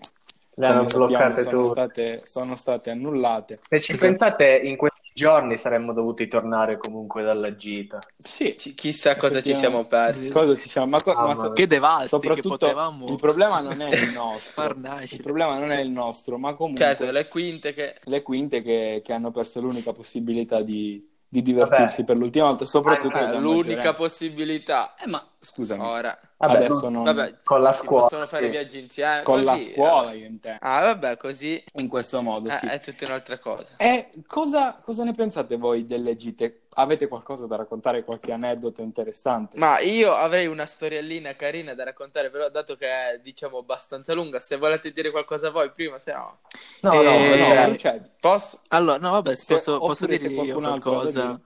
le 0.56 0.68
hanno 0.68 0.84
bloccate 0.84 1.42
sono 1.44 1.64
state, 1.64 2.22
sono 2.26 2.56
state, 2.56 2.90
annullate. 2.90 3.60
Se 3.68 3.82
ci 3.82 3.94
esatto. 3.94 4.08
pensate 4.08 4.62
in 4.64 4.76
questi 4.76 5.12
giorni 5.14 5.58
saremmo 5.58 5.94
dovuti 5.94 6.28
tornare 6.28 6.78
comunque 6.78 7.24
dalla 7.24 7.56
gita. 7.56 8.00
Sì, 8.18 8.56
C- 8.56 8.74
chissà 8.76 9.16
cosa 9.16 9.42
ci 9.42 9.56
siamo 9.56 9.86
persi. 9.86 10.32
Cosa 10.32 10.56
ci 10.56 10.68
siamo... 10.68 10.88
Ma, 10.88 11.00
co- 11.00 11.12
ah, 11.12 11.28
ma 11.28 11.36
so- 11.36 11.52
che 11.52 11.68
devasti 11.68 12.08
soprattutto 12.08 12.50
che 12.58 12.66
potevamo... 12.66 13.08
il 13.08 13.16
problema 13.16 13.62
non 13.62 13.82
è 13.82 13.90
il 13.96 14.12
nostro. 14.14 14.64
il 14.66 15.20
problema 15.22 15.58
non 15.58 15.72
è 15.72 15.80
il 15.80 15.90
nostro, 15.90 16.38
ma 16.38 16.54
comunque 16.54 16.84
certo, 16.84 17.10
le 17.10 17.28
quinte 17.28 17.74
che 17.74 17.96
le 18.04 18.22
quinte 18.22 18.62
che, 18.62 19.02
che 19.04 19.14
hanno 19.14 19.32
perso 19.32 19.60
l'unica 19.62 19.92
possibilità 19.92 20.62
di 20.62 21.12
di 21.34 21.42
divertirsi 21.42 22.02
Vabbè. 22.02 22.04
per 22.04 22.16
l'ultima 22.18 22.46
volta, 22.46 22.66
soprattutto 22.66 23.18
eh, 23.18 23.40
l'unica 23.40 23.96
possibilità. 23.96 24.94
Eh, 24.94 25.08
ma 25.08 25.28
scusami, 25.40 25.82
ora 25.82 26.16
Vabbè, 26.38 26.58
adesso 26.58 26.90
non... 26.90 27.06
Vabbè, 27.06 27.40
con 27.44 27.60
la 27.60 27.72
scuola 27.72 28.04
possono 28.04 28.28
fare 28.28 28.44
sì. 28.44 28.50
viaggi 28.52 28.80
insieme 28.80 29.24
con 29.24 29.38
così, 29.38 29.46
la 29.48 29.58
scuola 29.58 30.12
io 30.12 30.28
intendo. 30.28 30.60
Ah, 30.62 30.82
vabbè, 30.82 31.18
così 31.18 31.64
in 31.74 31.88
questo 31.88 32.22
modo, 32.22 32.50
eh, 32.50 32.52
sì. 32.52 32.68
È 32.68 32.80
tutta 32.80 33.06
un'altra 33.08 33.40
cosa. 33.40 33.66
E 33.78 34.12
cosa, 34.28 34.78
cosa 34.84 35.04
ne 35.04 35.16
pensate 35.16 35.58
voi 35.58 35.86
delle 35.86 36.16
gite? 36.16 36.63
Avete 36.76 37.08
qualcosa 37.08 37.46
da 37.48 37.56
raccontare, 37.56 38.04
qualche 38.04 38.32
aneddoto 38.32 38.82
interessante? 38.82 39.58
Ma 39.58 39.80
io 39.80 40.14
avrei 40.14 40.48
una 40.48 40.66
storiellina 40.66 41.36
carina 41.36 41.74
da 41.74 41.84
raccontare, 41.84 42.30
però 42.30 42.50
dato 42.50 42.76
che 42.76 42.88
è, 42.88 43.20
diciamo, 43.22 43.60
abbastanza 43.60 44.14
lunga, 44.14 44.40
se 44.40 44.58
volete 44.58 44.92
dire 44.92 45.12
qualcosa 45.12 45.52
voi 45.52 45.72
prima, 45.72 46.00
se 46.00 46.14
no... 46.14 46.40
No, 46.82 46.94
no, 46.94 47.02
eh, 47.02 47.36
no, 47.38 47.68
no, 47.68 47.76
cioè, 47.76 48.02
posso? 48.20 48.62
Allora, 48.70 48.98
no, 48.98 49.12
vabbè, 49.12 49.36
se 49.36 49.54
posso, 49.54 49.78
posso 49.80 50.06
dire 50.06 50.28
io 50.28 50.60
qualcosa... 50.60 51.40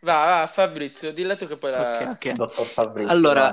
Va, 0.00 0.24
va, 0.24 0.46
Fabrizio, 0.46 1.12
dillo 1.12 1.34
tu 1.34 1.48
che 1.48 1.56
poi 1.56 1.72
la... 1.72 2.12
Okay, 2.12 2.34
okay. 2.34 3.04
Allora, 3.06 3.52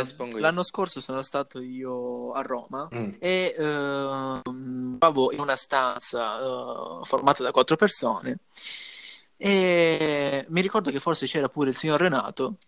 eh, 0.00 0.04
l'anno 0.38 0.62
scorso 0.62 1.02
sono 1.02 1.22
stato 1.22 1.60
io 1.60 2.32
a 2.32 2.40
Roma 2.40 2.88
mm. 2.94 3.10
e 3.18 3.54
eh, 3.58 4.40
in 4.42 5.36
una 5.36 5.56
stanza 5.56 6.38
eh, 6.40 7.04
formata 7.04 7.42
da 7.42 7.50
quattro 7.50 7.76
persone 7.76 8.38
e 9.44 10.46
mi 10.50 10.60
ricordo 10.60 10.92
che 10.92 11.00
forse 11.00 11.26
c'era 11.26 11.48
pure 11.48 11.70
il 11.70 11.74
signor 11.74 11.98
Renato 11.98 12.58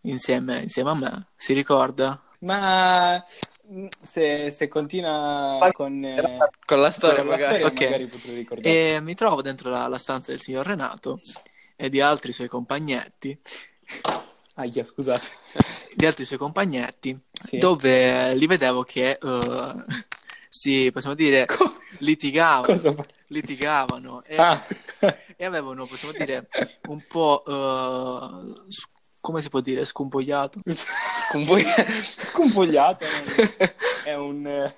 insieme, 0.00 0.62
insieme 0.62 0.90
a 0.90 0.94
me, 0.94 1.26
si 1.36 1.52
ricorda? 1.52 2.20
Ma 2.40 3.24
mm, 3.70 3.86
se, 4.02 4.50
se 4.50 4.66
continua 4.66 5.70
con, 5.70 6.04
eh, 6.04 6.38
con 6.64 6.80
la 6.80 6.90
storia, 6.90 7.18
con 7.18 7.28
magari, 7.28 7.62
la 7.62 7.68
storia 7.68 7.86
okay. 7.86 8.08
magari 8.08 8.34
ricordare. 8.34 8.94
E 8.96 9.00
mi 9.00 9.14
trovo 9.14 9.42
dentro 9.42 9.70
la, 9.70 9.86
la 9.86 9.96
stanza 9.96 10.32
del 10.32 10.40
signor 10.40 10.66
Renato 10.66 11.20
e 11.76 11.88
di 11.88 12.00
altri 12.00 12.32
suoi 12.32 12.48
compagnetti. 12.48 13.38
Aia, 14.54 14.84
scusate. 14.84 15.28
Di 15.94 16.04
altri 16.04 16.24
suoi 16.24 16.38
compagnetti, 16.38 17.16
sì. 17.30 17.58
dove 17.58 18.34
li 18.34 18.48
vedevo 18.48 18.82
che 18.82 19.18
uh, 19.22 19.84
si, 20.56 20.90
possiamo 20.92 21.16
dire, 21.16 21.46
Co- 21.50 21.78
litigavano, 21.98 23.06
litigavano 23.26 24.22
e, 24.22 24.36
ah. 24.36 24.64
e, 25.36 25.44
avevano, 25.44 25.84
possiamo 25.84 26.14
dire, 26.16 26.48
un 26.86 27.02
po' 27.08 27.42
uh, 27.44 28.64
come 29.20 29.42
si 29.42 29.48
può 29.48 29.58
dire, 29.58 29.84
scompogliato? 29.84 30.60
Scompogliato, 31.28 31.82
scompogliato 32.06 33.04
è 34.04 34.14
un, 34.14 34.46
eh, 34.46 34.74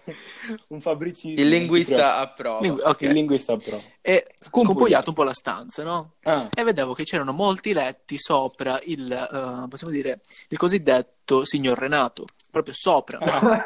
un 0.68 0.80
Fabrizio. 0.80 1.30
Il 1.30 1.48
linguista 1.48 2.16
a 2.16 2.28
prova. 2.28 2.60
Lingu- 2.60 2.82
okay. 2.82 3.08
Il 3.08 3.14
linguista 3.14 3.52
a 3.52 3.56
prova. 3.56 3.82
E 4.00 4.26
scompogliato 4.40 5.10
un 5.10 5.14
po' 5.14 5.24
la 5.24 5.34
stanza, 5.34 5.82
no? 5.82 6.14
Ah. 6.22 6.48
E 6.54 6.62
vedevo 6.62 6.94
che 6.94 7.04
c'erano 7.04 7.32
molti 7.32 7.74
letti 7.74 8.16
sopra 8.16 8.80
il, 8.84 9.02
uh, 9.02 9.68
possiamo 9.68 9.92
dire, 9.92 10.20
il 10.48 10.56
cosiddetto 10.56 11.44
signor 11.44 11.76
Renato, 11.76 12.24
proprio 12.50 12.72
sopra. 12.74 13.18
Ah. 13.18 13.62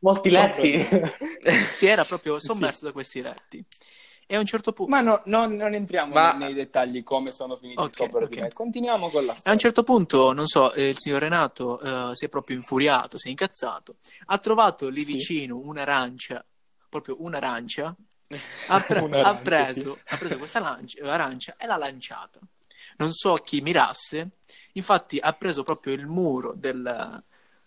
Molti 0.00 0.30
letti? 0.30 0.86
si 1.72 1.86
era 1.86 2.04
proprio 2.04 2.38
sommerso 2.38 2.78
sì. 2.78 2.84
da 2.84 2.92
questi 2.92 3.22
letti. 3.22 3.64
E 4.26 4.36
a 4.36 4.38
un 4.38 4.46
certo 4.46 4.72
punto... 4.72 4.92
Ma 4.92 5.00
no, 5.00 5.22
no, 5.24 5.46
non 5.46 5.74
entriamo 5.74 6.12
Ma... 6.12 6.32
nei, 6.34 6.54
dettagli 6.54 7.02
come 7.02 7.32
sono 7.32 7.56
finiti 7.56 7.80
okay, 7.80 7.90
sopra 7.90 8.24
okay. 8.24 8.36
di 8.36 8.40
me. 8.42 8.52
Continuiamo 8.52 9.10
con 9.10 9.24
la 9.24 9.34
storia. 9.34 9.50
A 9.50 9.52
un 9.54 9.58
certo 9.58 9.82
punto, 9.82 10.32
non 10.32 10.46
so, 10.46 10.72
eh, 10.72 10.90
il 10.90 10.96
signor 10.96 11.22
Renato 11.22 11.80
uh, 11.82 12.14
si 12.14 12.26
è 12.26 12.28
proprio 12.28 12.54
infuriato, 12.54 13.18
si 13.18 13.26
è 13.26 13.30
incazzato. 13.30 13.96
Ha 14.26 14.38
trovato 14.38 14.88
lì 14.88 15.04
sì. 15.04 15.14
vicino 15.14 15.58
un'arancia, 15.58 16.46
proprio 16.88 17.16
un'arancia. 17.18 17.92
Ha, 18.68 18.80
pre- 18.82 19.00
un'arancia, 19.00 19.28
ha, 19.28 19.34
preso, 19.34 19.94
sì. 19.96 20.14
ha 20.14 20.16
preso 20.16 20.38
questa 20.38 20.60
lancia, 20.60 21.12
arancia 21.12 21.56
e 21.58 21.66
l'ha 21.66 21.76
lanciata. 21.76 22.38
Non 22.98 23.12
so 23.12 23.34
chi 23.34 23.60
mirasse. 23.60 24.36
Infatti 24.74 25.18
ha 25.18 25.32
preso 25.32 25.64
proprio 25.64 25.94
il 25.94 26.06
muro 26.06 26.54
del, 26.54 27.20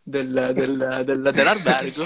del, 0.03 0.51
del, 0.53 1.01
del 1.05 1.31
dell'albergo 1.31 2.05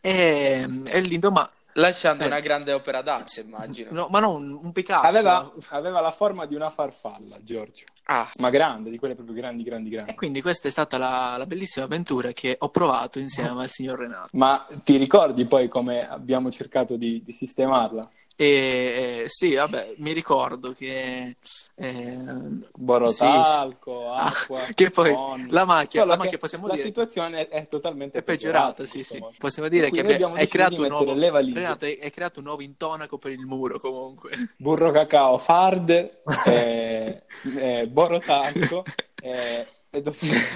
e, 0.00 0.66
e 0.86 1.00
l'indomani 1.00 1.50
Lasciando 1.74 2.24
eh. 2.24 2.26
una 2.26 2.40
grande 2.40 2.72
opera 2.72 3.00
d'arte, 3.00 3.40
immagino. 3.40 3.90
No, 3.92 4.08
ma 4.10 4.20
non 4.20 4.42
un, 4.42 4.60
un 4.62 4.72
Picasso. 4.72 5.06
Aveva, 5.06 5.50
aveva, 5.68 6.00
la 6.00 6.10
forma 6.10 6.44
di 6.44 6.54
una 6.54 6.68
farfalla, 6.68 7.42
Giorgio. 7.42 7.84
Ah. 8.04 8.30
Ma 8.36 8.50
grande, 8.50 8.90
di 8.90 8.98
quelle 8.98 9.14
proprio 9.14 9.34
grandi, 9.34 9.62
grandi, 9.62 9.88
grandi. 9.88 10.10
E 10.10 10.14
quindi 10.14 10.42
questa 10.42 10.68
è 10.68 10.70
stata 10.70 10.98
la, 10.98 11.36
la 11.38 11.46
bellissima 11.46 11.86
avventura 11.86 12.32
che 12.32 12.56
ho 12.58 12.68
provato 12.68 13.18
insieme 13.18 13.62
al 13.62 13.70
signor 13.70 14.00
Renato. 14.00 14.28
Ma 14.32 14.66
ti 14.84 14.96
ricordi 14.96 15.46
poi 15.46 15.68
come 15.68 16.06
abbiamo 16.06 16.50
cercato 16.50 16.96
di, 16.96 17.22
di 17.22 17.32
sistemarla? 17.32 18.10
E, 18.36 18.46
eh, 18.46 19.24
sì, 19.28 19.54
vabbè, 19.54 19.94
mi 19.98 20.12
ricordo 20.12 20.72
che 20.72 21.36
eh, 21.74 22.18
Borotalco, 22.74 24.00
sì, 24.00 24.26
acqua, 24.26 24.62
ah, 24.62 24.72
che 24.74 24.90
poi 24.90 25.10
on... 25.10 25.48
la 25.50 25.64
macchina, 25.64 26.04
la 26.04 26.16
macchina 26.16 26.38
possiamo 26.38 26.66
la 26.66 26.74
dire 26.74 26.86
situazione 26.86 27.48
è 27.48 27.68
totalmente 27.68 28.18
è 28.18 28.22
peggiorata, 28.22 28.84
sì, 28.86 29.02
sì. 29.02 29.22
Possiamo 29.38 29.68
dire 29.68 29.90
che 29.90 30.00
hai 30.00 30.48
creato, 30.48 30.80
un 30.80 30.88
nuovo, 30.88 31.12
Renato, 31.12 31.84
hai, 31.84 31.98
hai 32.00 32.10
creato 32.10 32.38
un 32.38 32.46
nuovo 32.46 32.62
intonaco 32.62 33.18
per 33.18 33.32
il 33.32 33.44
muro 33.44 33.78
comunque. 33.78 34.30
Burro 34.56 34.90
cacao, 34.90 35.36
fard, 35.38 35.90
eh, 36.46 37.22
eh, 37.56 37.86
Borotalco, 37.86 38.84
eh, 39.22 39.66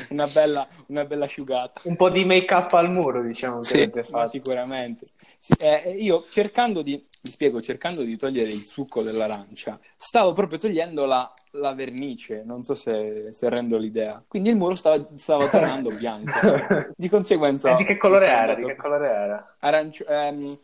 una 0.08 0.26
bella, 0.26 0.66
una 0.86 1.04
bella 1.04 1.24
asciugata. 1.26 1.80
Un 1.84 1.96
po' 1.96 2.08
di 2.08 2.24
make 2.24 2.52
up 2.54 2.72
al 2.72 2.90
muro, 2.90 3.22
diciamo. 3.22 3.62
Sì, 3.62 3.90
sicuramente. 4.28 5.08
Sì, 5.38 5.52
eh, 5.58 5.94
io 5.98 6.24
cercando 6.30 6.82
di, 6.82 7.06
vi 7.20 7.30
spiego, 7.30 7.60
cercando 7.60 8.02
di 8.02 8.16
togliere 8.16 8.50
il 8.50 8.64
succo 8.64 9.02
dell'arancia, 9.02 9.78
stavo 9.94 10.32
proprio 10.32 10.58
togliendo 10.58 11.04
la, 11.04 11.30
la 11.52 11.74
vernice, 11.74 12.42
non 12.44 12.62
so 12.62 12.74
se, 12.74 13.32
se, 13.32 13.48
rendo 13.48 13.76
l'idea. 13.76 14.22
Quindi 14.26 14.48
il 14.48 14.56
muro 14.56 14.74
stava, 14.74 15.06
stava 15.14 15.48
tornando 15.48 15.90
bianco. 15.94 16.92
Di 16.96 17.08
conseguenza... 17.08 17.74
E 17.74 17.76
di 17.76 17.84
che 17.84 17.96
colore 17.98 18.26
era? 18.26 18.54
Di 18.54 18.64
che 18.64 18.76
colore 18.76 19.08
era? 19.08 19.56
Arancio- 19.60 20.06
ehm, 20.06 20.58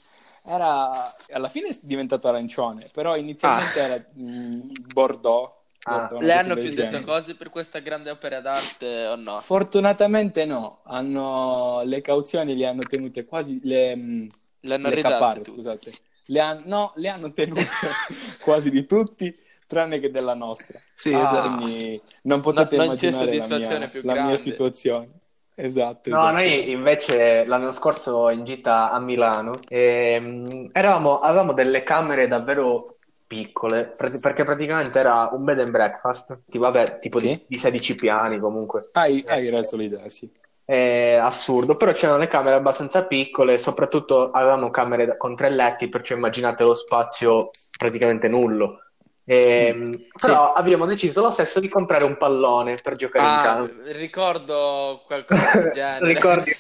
era 0.45 0.91
alla 1.31 1.49
fine 1.49 1.69
è 1.69 1.79
diventato 1.83 2.29
arancione, 2.29 2.89
però 2.93 3.17
inizialmente 3.17 3.81
ah. 3.81 3.85
era 3.85 4.05
mh, 4.15 4.93
bordeaux 4.93 5.61
Ah, 5.85 6.09
le 6.21 6.33
hanno 6.33 6.55
più 6.55 6.71
detto 6.71 7.03
cose 7.03 7.35
per 7.35 7.49
questa 7.49 7.81
grande 7.81 8.11
opera 8.11 8.41
d'arte 8.41 9.07
o 9.07 9.17
no? 9.17 9.41
Fortunatamente 9.41 10.45
no, 10.45 10.81
hanno, 10.85 11.83
le 11.85 12.01
cauzioni 12.01 12.57
le 12.57 12.67
hanno 12.67 12.83
tenute 12.83 13.25
quasi 13.25 13.59
le, 13.65 13.97
mm, 13.97 14.29
le 14.61 14.75
hanno 14.75 14.89
le 14.91 15.03
scusate. 15.45 15.93
Le 16.27 16.41
han, 16.41 16.63
no, 16.67 16.93
le 16.97 17.09
hanno 17.09 17.33
tenute 17.33 17.67
quasi 18.41 18.71
di 18.71 18.87
tutti, 18.87 19.37
tranne 19.67 19.99
che 19.99 20.13
della 20.13 20.35
nostra. 20.35 20.79
Sì, 20.95 21.13
ah, 21.13 21.23
esatto. 21.23 21.57
Quindi 21.57 22.01
non 22.23 22.41
potete 22.41 22.77
no, 22.77 22.85
immaginare 22.85 23.37
la 23.37 23.47
mia, 23.47 23.91
la 24.03 24.25
mia 24.27 24.37
situazione. 24.37 25.11
Esatto, 25.55 26.09
no, 26.09 26.17
esatto. 26.17 26.33
noi 26.33 26.71
invece 26.71 27.45
l'anno 27.45 27.73
scorso 27.73 28.31
in 28.31 28.45
gita 28.45 28.91
a 28.91 29.03
Milano 29.03 29.59
ehm, 29.69 30.71
eravamo, 30.73 31.21
avevamo 31.21 31.53
delle 31.53 31.83
camere 31.83 32.27
davvero 32.27 32.92
piccole, 33.33 33.95
perché 33.97 34.45
praticamente 34.45 34.99
era 34.99 35.31
un 35.33 35.43
bed 35.43 35.61
and 35.61 35.71
breakfast, 35.71 36.41
tipo, 36.51 36.65
vabbè, 36.65 36.99
tipo 36.99 37.19
sì? 37.19 37.29
di, 37.29 37.45
di, 37.47 37.59
16 37.59 37.95
piani 37.95 38.39
comunque. 38.39 38.91
Hai, 38.93 39.25
hai 39.27 39.49
reso 39.49 39.79
l'idea, 39.79 40.07
sì. 40.11 40.31
È 40.63 41.15
assurdo, 41.15 41.77
però 41.77 41.93
c'erano 41.93 42.19
le 42.19 42.29
camere 42.29 42.57
abbastanza 42.57 43.07
piccole, 43.07 43.57
soprattutto 43.57 44.31
avevamo 44.31 44.71
camere 44.71 45.17
con 45.17 45.35
tre 45.35 45.49
letti, 45.49 45.89
perciò 45.89 46.15
immaginate 46.15 46.63
lo 46.63 46.75
spazio 46.75 47.49
praticamente 47.79 48.29
nullo. 48.29 48.81
E, 49.25 49.73
mm, 49.75 49.93
però 50.21 50.53
sì. 50.53 50.59
abbiamo 50.61 50.85
deciso 50.85 51.23
lo 51.23 51.31
stesso 51.31 51.59
di 51.59 51.69
comprare 51.69 52.05
un 52.05 52.19
pallone 52.19 52.75
per 52.83 52.97
giocare 52.97 53.27
ah, 53.27 53.35
in 53.35 53.43
campo. 53.43 53.93
Ricordo 53.93 55.03
qualcosa 55.07 55.59
del 55.59 55.71
genere. 55.73 56.13
Ricordi 56.13 56.53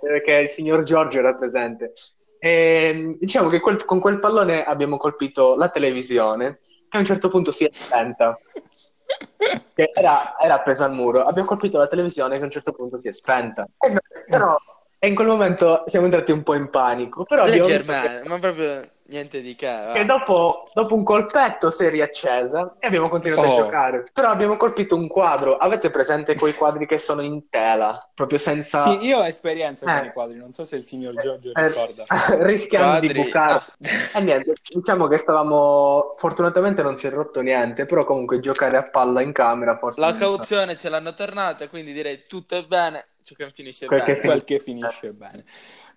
perché 0.00 0.32
il 0.32 0.48
signor 0.48 0.84
Giorgio 0.84 1.18
era 1.18 1.34
presente. 1.34 1.92
E, 2.44 3.16
diciamo 3.20 3.48
che 3.48 3.60
quel, 3.60 3.84
con 3.84 4.00
quel 4.00 4.18
pallone 4.18 4.64
abbiamo 4.64 4.96
colpito 4.96 5.54
la 5.54 5.68
televisione 5.68 6.58
e 6.90 6.96
a 6.96 6.98
un 6.98 7.04
certo 7.04 7.28
punto 7.28 7.52
si 7.52 7.64
è 7.64 7.68
spenta. 7.70 8.36
che 9.74 9.90
era, 9.94 10.36
era, 10.36 10.54
appesa 10.54 10.84
al 10.84 10.92
muro. 10.92 11.22
Abbiamo 11.22 11.46
colpito 11.46 11.78
la 11.78 11.86
televisione 11.86 12.34
che 12.34 12.40
a 12.40 12.44
un 12.46 12.50
certo 12.50 12.72
punto 12.72 12.98
si 12.98 13.06
è 13.06 13.12
spenta. 13.12 13.64
E, 13.78 13.96
però, 14.26 14.56
e 14.98 15.06
in 15.06 15.14
quel 15.14 15.28
momento 15.28 15.84
siamo 15.86 16.06
entrati 16.06 16.32
un 16.32 16.42
po' 16.42 16.54
in 16.54 16.68
panico. 16.68 17.22
Però 17.22 17.44
Leggermente, 17.44 18.22
che... 18.22 18.28
ma 18.28 18.38
proprio 18.40 18.90
Niente 19.04 19.40
di 19.40 19.54
che. 19.56 19.92
E 19.92 20.04
dopo, 20.04 20.68
dopo, 20.72 20.94
un 20.94 21.02
colpetto 21.02 21.70
si 21.70 21.84
è 21.84 21.90
riaccesa 21.90 22.76
e 22.78 22.86
abbiamo 22.86 23.08
continuato 23.08 23.48
oh. 23.48 23.52
a 23.52 23.62
giocare. 23.62 24.04
Però 24.12 24.28
abbiamo 24.28 24.56
colpito 24.56 24.96
un 24.96 25.08
quadro. 25.08 25.56
Avete 25.56 25.90
presente 25.90 26.34
quei 26.34 26.54
quadri 26.54 26.86
che 26.86 26.98
sono 26.98 27.20
in 27.20 27.48
tela? 27.48 28.08
Proprio 28.14 28.38
senza. 28.38 28.84
Sì, 28.84 29.04
io 29.06 29.18
ho 29.18 29.26
esperienza 29.26 29.84
eh. 29.84 29.98
con 29.98 30.08
i 30.08 30.12
quadri. 30.12 30.38
Non 30.38 30.52
so 30.52 30.64
se 30.64 30.76
il 30.76 30.84
signor 30.84 31.14
Giorgio 31.16 31.52
eh, 31.52 31.66
ricorda. 31.66 32.04
Rischiamo 32.40 32.90
quadri. 32.90 33.12
di 33.12 33.22
bucare. 33.22 33.54
Ah. 34.14 34.18
E 34.18 34.20
niente, 34.22 34.54
diciamo 34.72 35.08
che 35.08 35.18
stavamo. 35.18 36.14
Fortunatamente 36.16 36.82
non 36.82 36.96
si 36.96 37.08
è 37.08 37.10
rotto 37.10 37.40
niente. 37.40 37.86
Però 37.86 38.04
comunque 38.04 38.40
giocare 38.40 38.76
a 38.76 38.82
palla 38.82 39.20
in 39.20 39.32
camera 39.32 39.76
forse. 39.76 40.00
La 40.00 40.14
cauzione 40.14 40.76
ce 40.76 40.88
l'hanno 40.88 41.12
tornata. 41.12 41.68
Quindi 41.68 41.92
direi 41.92 42.24
tutto 42.28 42.56
è 42.56 42.62
bene. 42.62 43.08
Ciò 43.24 43.34
che 43.34 43.50
finisce 43.50 43.86
quel 43.86 44.00
bene. 44.00 44.14
Che 44.14 44.26
quel 44.26 44.44
che 44.44 44.58
finisce 44.58 45.12
bene. 45.12 45.44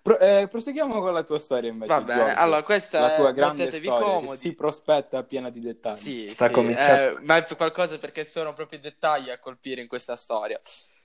Pro- 0.06 0.20
eh, 0.20 0.46
proseguiamo 0.46 1.00
con 1.00 1.12
la 1.12 1.24
tua 1.24 1.40
storia 1.40 1.68
invece. 1.68 1.92
Va 1.92 2.00
bene, 2.00 2.22
Giorgio. 2.26 2.38
allora 2.38 2.62
questa 2.62 3.00
la 3.00 3.14
tua 3.16 3.32
grande 3.32 3.68
storia 3.72 3.92
comodi. 3.94 4.38
si 4.38 4.54
prospetta 4.54 5.24
piena 5.24 5.50
di 5.50 5.60
dettagli. 5.60 5.96
Sì, 5.96 6.28
Sta 6.28 6.48
sì 6.48 6.60
eh, 6.60 7.16
ma 7.22 7.44
è 7.44 7.56
qualcosa 7.56 7.98
perché 7.98 8.24
sono 8.24 8.52
proprio 8.52 8.78
i 8.78 8.82
dettagli 8.82 9.30
a 9.30 9.40
colpire 9.40 9.80
in 9.80 9.88
questa 9.88 10.14
storia. 10.14 10.60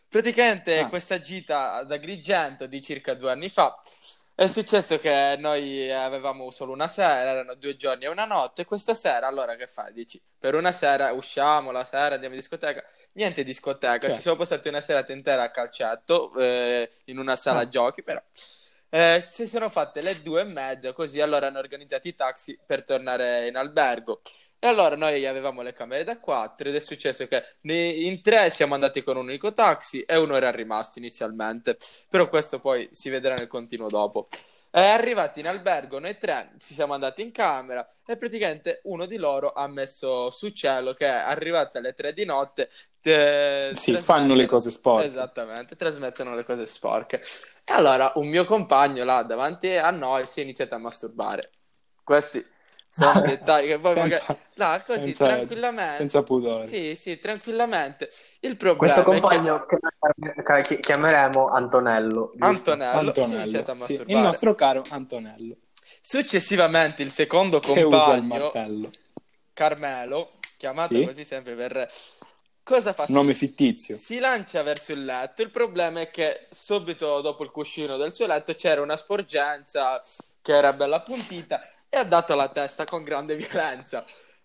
Praticamente 0.07 0.77
ah. 0.77 0.87
questa 0.87 1.19
gita 1.19 1.73
ad 1.73 1.91
Agrigento 1.91 2.67
di 2.67 2.79
circa 2.79 3.15
due 3.15 3.31
anni 3.31 3.49
fa 3.49 3.75
è 4.35 4.45
successo 4.45 4.99
che 4.99 5.35
noi 5.39 5.91
avevamo 5.91 6.51
solo 6.51 6.71
una 6.71 6.87
sera, 6.87 7.21
erano 7.21 7.55
due 7.55 7.75
giorni 7.75 8.05
e 8.05 8.07
una 8.07 8.25
notte. 8.25 8.65
Questa 8.65 8.93
sera, 8.93 9.25
allora 9.25 9.55
che 9.55 9.65
fai? 9.65 9.93
Dici, 9.93 10.21
per 10.37 10.53
una 10.53 10.71
sera 10.71 11.11
usciamo 11.11 11.71
la 11.71 11.85
sera, 11.85 12.13
andiamo 12.13 12.35
in 12.35 12.39
discoteca. 12.39 12.83
Niente 13.13 13.43
discoteca, 13.43 13.97
certo. 13.99 14.13
ci 14.13 14.21
siamo 14.21 14.37
passati 14.37 14.67
una 14.67 14.79
serata 14.79 15.11
intera 15.11 15.41
a 15.41 15.49
calcetto 15.49 16.37
eh, 16.37 16.91
in 17.05 17.17
una 17.17 17.35
sala 17.35 17.61
ah. 17.61 17.67
giochi, 17.67 18.03
però 18.03 18.21
eh, 18.93 19.23
si 19.27 19.47
sono 19.47 19.69
fatte 19.69 20.01
le 20.01 20.21
due 20.21 20.41
e 20.41 20.43
mezza, 20.43 20.91
così 20.91 21.21
allora 21.21 21.47
hanno 21.47 21.59
organizzato 21.59 22.09
i 22.09 22.13
taxi 22.13 22.59
per 22.65 22.83
tornare 22.83 23.47
in 23.47 23.55
albergo. 23.55 24.21
E 24.59 24.67
allora 24.67 24.95
noi 24.95 25.25
avevamo 25.25 25.61
le 25.61 25.73
camere 25.73 26.03
da 26.03 26.19
quattro 26.19 26.69
ed 26.69 26.75
è 26.75 26.79
successo 26.79 27.25
che 27.25 27.43
in 27.61 28.21
tre 28.21 28.49
siamo 28.51 28.73
andati 28.75 29.01
con 29.01 29.17
un 29.17 29.27
unico 29.27 29.53
taxi 29.53 30.01
e 30.01 30.17
uno 30.17 30.35
era 30.35 30.51
rimasto 30.51 30.99
inizialmente, 30.99 31.77
però 32.09 32.29
questo 32.29 32.59
poi 32.59 32.87
si 32.91 33.09
vedrà 33.09 33.33
nel 33.33 33.47
continuo 33.47 33.87
dopo. 33.87 34.27
È 34.73 34.79
arrivati 34.79 35.41
in 35.41 35.49
albergo, 35.49 35.99
noi 35.99 36.17
tre 36.17 36.53
ci 36.59 36.73
siamo 36.73 36.93
andati 36.93 37.21
in 37.21 37.33
camera 37.33 37.85
e 38.05 38.15
praticamente 38.15 38.79
uno 38.85 39.05
di 39.05 39.17
loro 39.17 39.51
ha 39.51 39.67
messo 39.67 40.31
su 40.31 40.47
cielo 40.51 40.93
che 40.93 41.07
arrivate 41.07 41.79
alle 41.79 41.93
tre 41.93 42.13
di 42.13 42.23
notte. 42.23 42.69
Te, 43.01 43.71
sì, 43.73 43.93
fanno 43.97 44.33
le 44.33 44.45
cose 44.45 44.71
sporche. 44.71 45.07
Esattamente, 45.07 45.75
trasmettono 45.75 46.35
le 46.35 46.45
cose 46.45 46.65
sporche. 46.65 47.21
E 47.65 47.73
allora 47.73 48.13
un 48.15 48.29
mio 48.29 48.45
compagno 48.45 49.03
là 49.03 49.23
davanti 49.23 49.75
a 49.75 49.91
noi 49.91 50.25
si 50.25 50.39
è 50.39 50.43
iniziato 50.43 50.73
a 50.75 50.77
masturbare. 50.77 51.51
Questi 52.01 52.41
sono 52.93 53.21
dettagli 53.21 53.67
che 53.67 53.79
poi 53.79 53.93
senza, 53.93 54.23
magari... 54.27 54.39
No, 54.55 54.81
così, 54.85 55.01
senza, 55.01 55.25
tranquillamente. 55.27 55.97
Senza 55.97 56.23
pudore. 56.23 56.67
Sì, 56.67 56.95
sì, 56.95 57.19
tranquillamente. 57.19 58.11
Il 58.41 58.57
problema 58.57 58.93
Questo 58.93 59.03
compagno 59.03 59.65
che... 59.65 59.77
che 60.63 60.79
chiameremo 60.81 61.47
Antonello. 61.47 62.33
Antonello, 62.39 62.99
Antonello 62.99 63.75
sì, 63.77 64.03
il 64.07 64.17
nostro 64.17 64.55
caro 64.55 64.83
Antonello. 64.89 65.55
Successivamente 66.01 67.01
il 67.01 67.11
secondo 67.11 67.61
compagno, 67.61 68.51
il 68.55 68.89
Carmelo, 69.53 70.33
chiamato 70.57 70.93
sì? 70.93 71.05
così 71.05 71.23
sempre 71.23 71.53
per... 71.55 71.89
Cosa 72.61 72.91
fa? 72.91 73.05
Nome 73.07 73.33
fittizio. 73.33 73.95
Si 73.95 74.19
lancia 74.19 74.63
verso 74.63 74.91
il 74.91 75.05
letto. 75.05 75.41
Il 75.41 75.49
problema 75.49 76.01
è 76.01 76.11
che 76.11 76.47
subito 76.51 77.21
dopo 77.21 77.43
il 77.43 77.51
cuscino 77.51 77.95
del 77.95 78.11
suo 78.11 78.27
letto 78.27 78.53
c'era 78.53 78.81
una 78.81 78.97
sporgenza 78.97 80.01
che 80.41 80.53
era 80.53 80.73
bella 80.73 80.97
appuntita 80.97 81.65
e 81.93 81.97
ha 81.97 82.05
dato 82.05 82.35
la 82.35 82.47
testa 82.47 82.85
con 82.85 83.03
grande 83.03 83.35
violenza. 83.35 84.01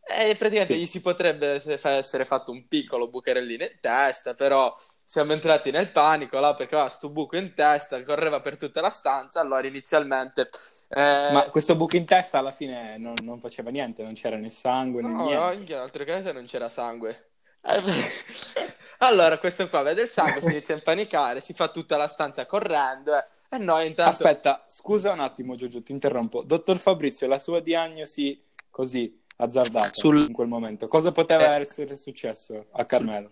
E 0.09 0.35
praticamente 0.37 0.75
sì. 0.75 0.81
gli 0.81 0.87
si 0.87 1.01
potrebbe 1.01 1.61
essere 1.83 2.25
fatto 2.25 2.51
un 2.51 2.67
piccolo 2.67 3.09
bucherellino 3.09 3.65
in 3.65 3.79
testa, 3.81 4.35
però 4.35 4.75
siamo 5.05 5.33
entrati 5.33 5.71
nel 5.71 5.91
panico 5.91 6.39
là 6.41 6.55
perché 6.55 6.75
aveva 6.75 6.91
sto 6.91 7.11
buco 7.11 7.37
in 7.37 7.55
testa, 7.55 8.03
correva 8.03 8.41
per 8.41 8.57
tutta 8.57 8.81
la 8.81 8.91
stanza, 8.91 9.41
allora 9.41 9.67
inizialmente... 9.67 10.49
Eh... 10.89 11.31
Ma 11.33 11.49
questo 11.51 11.77
buco 11.77 11.97
in 11.97 12.05
testa 12.05 12.39
alla 12.39 12.51
fine 12.51 12.99
non, 12.99 13.15
non 13.23 13.39
faceva 13.39 13.71
niente, 13.71 14.03
non 14.03 14.15
c'era 14.15 14.37
né 14.37 14.51
sangue 14.51 15.03
né 15.03 15.09
no, 15.09 15.25
niente. 15.25 15.45
No, 15.45 15.53
in 15.53 15.75
altre 15.75 16.05
case 16.05 16.33
non 16.33 16.47
c'era 16.47 16.69
sangue. 16.69 17.31
Allora 18.99 19.39
questo 19.39 19.69
qua 19.69 19.83
vede 19.83 20.03
il 20.03 20.09
sangue, 20.09 20.41
si 20.41 20.51
inizia 20.53 20.75
a 20.75 20.79
impanicare, 20.79 21.41
si 21.41 21.53
fa 21.53 21.69
tutta 21.69 21.97
la 21.97 22.07
stanza 22.07 22.47
correndo 22.47 23.17
eh, 23.17 23.25
e 23.51 23.59
noi 23.59 23.87
intanto... 23.87 24.11
Aspetta, 24.11 24.65
scusa 24.69 25.13
un 25.13 25.21
attimo 25.21 25.55
Giorgio, 25.55 25.83
ti 25.83 25.93
interrompo. 25.93 26.43
Dottor 26.43 26.79
Fabrizio, 26.79 27.27
la 27.27 27.39
sua 27.39 27.61
diagnosi 27.61 28.43
così 28.71 29.23
azzardata 29.37 29.91
Sul... 29.93 30.27
in 30.27 30.33
quel 30.33 30.49
momento, 30.49 30.89
cosa 30.89 31.13
poteva 31.13 31.57
eh... 31.57 31.61
essere 31.61 31.97
successo 31.97 32.67
a 32.73 32.85
Carmelo? 32.85 33.31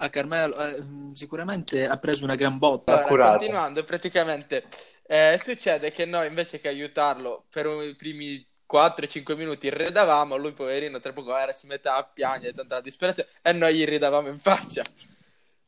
A 0.00 0.10
Carmelo 0.10 0.54
eh, 0.56 0.84
sicuramente 1.14 1.86
ha 1.86 1.96
preso 1.96 2.22
una 2.22 2.36
gran 2.36 2.56
botta. 2.56 3.04
Allora, 3.04 3.30
continuando, 3.30 3.82
praticamente 3.82 4.64
eh, 5.06 5.36
succede 5.42 5.90
che 5.90 6.04
noi 6.04 6.28
invece 6.28 6.60
che 6.60 6.68
aiutarlo 6.68 7.46
per 7.50 7.66
i 7.66 7.96
primi 7.96 8.47
4-5 8.70 9.36
minuti 9.36 9.70
ridavamo, 9.70 10.36
lui 10.36 10.52
poverino 10.52 11.00
tra 11.00 11.12
poco 11.12 11.34
era, 11.36 11.52
si 11.52 11.66
metteva 11.66 11.96
a 11.96 12.04
piangere, 12.04 12.54
tanta 12.54 12.80
disperazione, 12.80 13.28
e 13.42 13.52
noi 13.52 13.74
gli 13.74 13.84
ridavamo 13.84 14.28
in 14.28 14.38
faccia. 14.38 14.82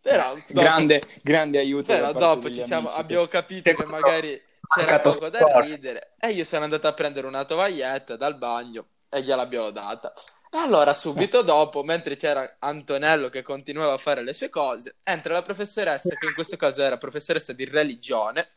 Però 0.00 0.34
dopo, 0.34 0.60
grande, 0.60 1.00
grande 1.22 1.58
aiuto. 1.58 1.92
Però 1.92 2.12
dopo 2.12 2.50
ci 2.50 2.62
siamo, 2.62 2.90
abbiamo 2.90 3.26
capito 3.26 3.72
che 3.74 3.84
magari 3.84 4.40
c'era 4.74 4.98
poco 5.00 5.28
da 5.28 5.60
ridere 5.60 6.12
e 6.18 6.30
io 6.30 6.44
sono 6.44 6.64
andato 6.64 6.86
a 6.86 6.92
prendere 6.92 7.26
una 7.26 7.44
tovaglietta 7.44 8.16
dal 8.16 8.36
bagno 8.36 8.86
e 9.08 9.22
gliel'abbiamo 9.22 9.70
data. 9.70 10.12
E 10.52 10.58
allora 10.58 10.94
subito 10.94 11.42
dopo, 11.42 11.82
mentre 11.82 12.16
c'era 12.16 12.56
Antonello 12.58 13.28
che 13.28 13.42
continuava 13.42 13.92
a 13.92 13.98
fare 13.98 14.22
le 14.22 14.32
sue 14.32 14.48
cose, 14.48 14.96
entra 15.04 15.34
la 15.34 15.42
professoressa, 15.42 16.14
che 16.14 16.26
in 16.26 16.34
questo 16.34 16.56
caso 16.56 16.82
era 16.82 16.96
professoressa 16.96 17.52
di 17.52 17.64
religione, 17.64 18.48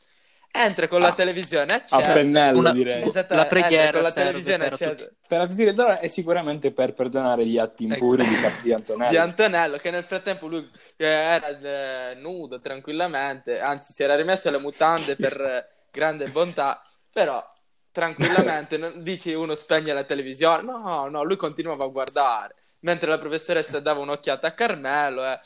entra 0.56 0.88
con 0.88 1.02
la 1.02 1.08
ah, 1.08 1.14
televisione 1.14 1.74
accesa. 1.74 2.12
A 2.12 2.14
pennello, 2.14 2.60
una, 2.60 2.72
direi. 2.72 3.12
La 3.30 3.46
preghiera 3.48 3.92
con 3.92 4.02
la 4.04 4.12
televisione 4.12 4.70
per. 4.70 4.96
Tutti. 4.96 5.16
Per 5.28 5.38
la 5.40 5.48
tutti 5.48 5.68
allora 5.68 6.00
è 6.00 6.08
sicuramente 6.08 6.72
per 6.72 6.94
perdonare 6.94 7.44
gli 7.46 7.58
atti 7.58 7.86
impuri 7.86 8.24
di, 8.24 8.36
di, 8.62 8.72
Antonello. 8.72 9.10
Di 9.10 9.18
Antonello, 9.18 9.78
che 9.78 9.90
nel 9.90 10.04
frattempo 10.04 10.48
lui 10.48 10.70
eh, 10.98 11.06
era 11.06 11.48
eh, 11.48 12.16
nudo 12.16 12.62
tranquillamente, 12.62 13.60
anzi 13.60 13.94
si 13.94 14.04
era 14.04 14.16
rimesso 14.16 14.52
le 14.52 14.60
mutande 14.60 15.16
per 15.16 15.42
eh, 15.42 15.68
grande 15.92 16.28
bontà, 16.28 16.84
però 17.12 17.44
tranquillamente 17.92 18.78
non, 18.78 19.02
dici 19.02 19.34
uno 19.34 19.56
spegne 19.56 19.92
la 19.92 20.04
televisione, 20.04 20.62
no, 20.62 21.08
no, 21.08 21.24
lui 21.24 21.36
continuava 21.36 21.86
a 21.86 21.90
guardare, 21.90 22.56
mentre 22.82 23.10
la 23.10 23.18
professoressa 23.18 23.80
dava 23.80 24.02
un'occhiata 24.02 24.46
a 24.46 24.52
Carmelo, 24.52 25.26
eh 25.26 25.40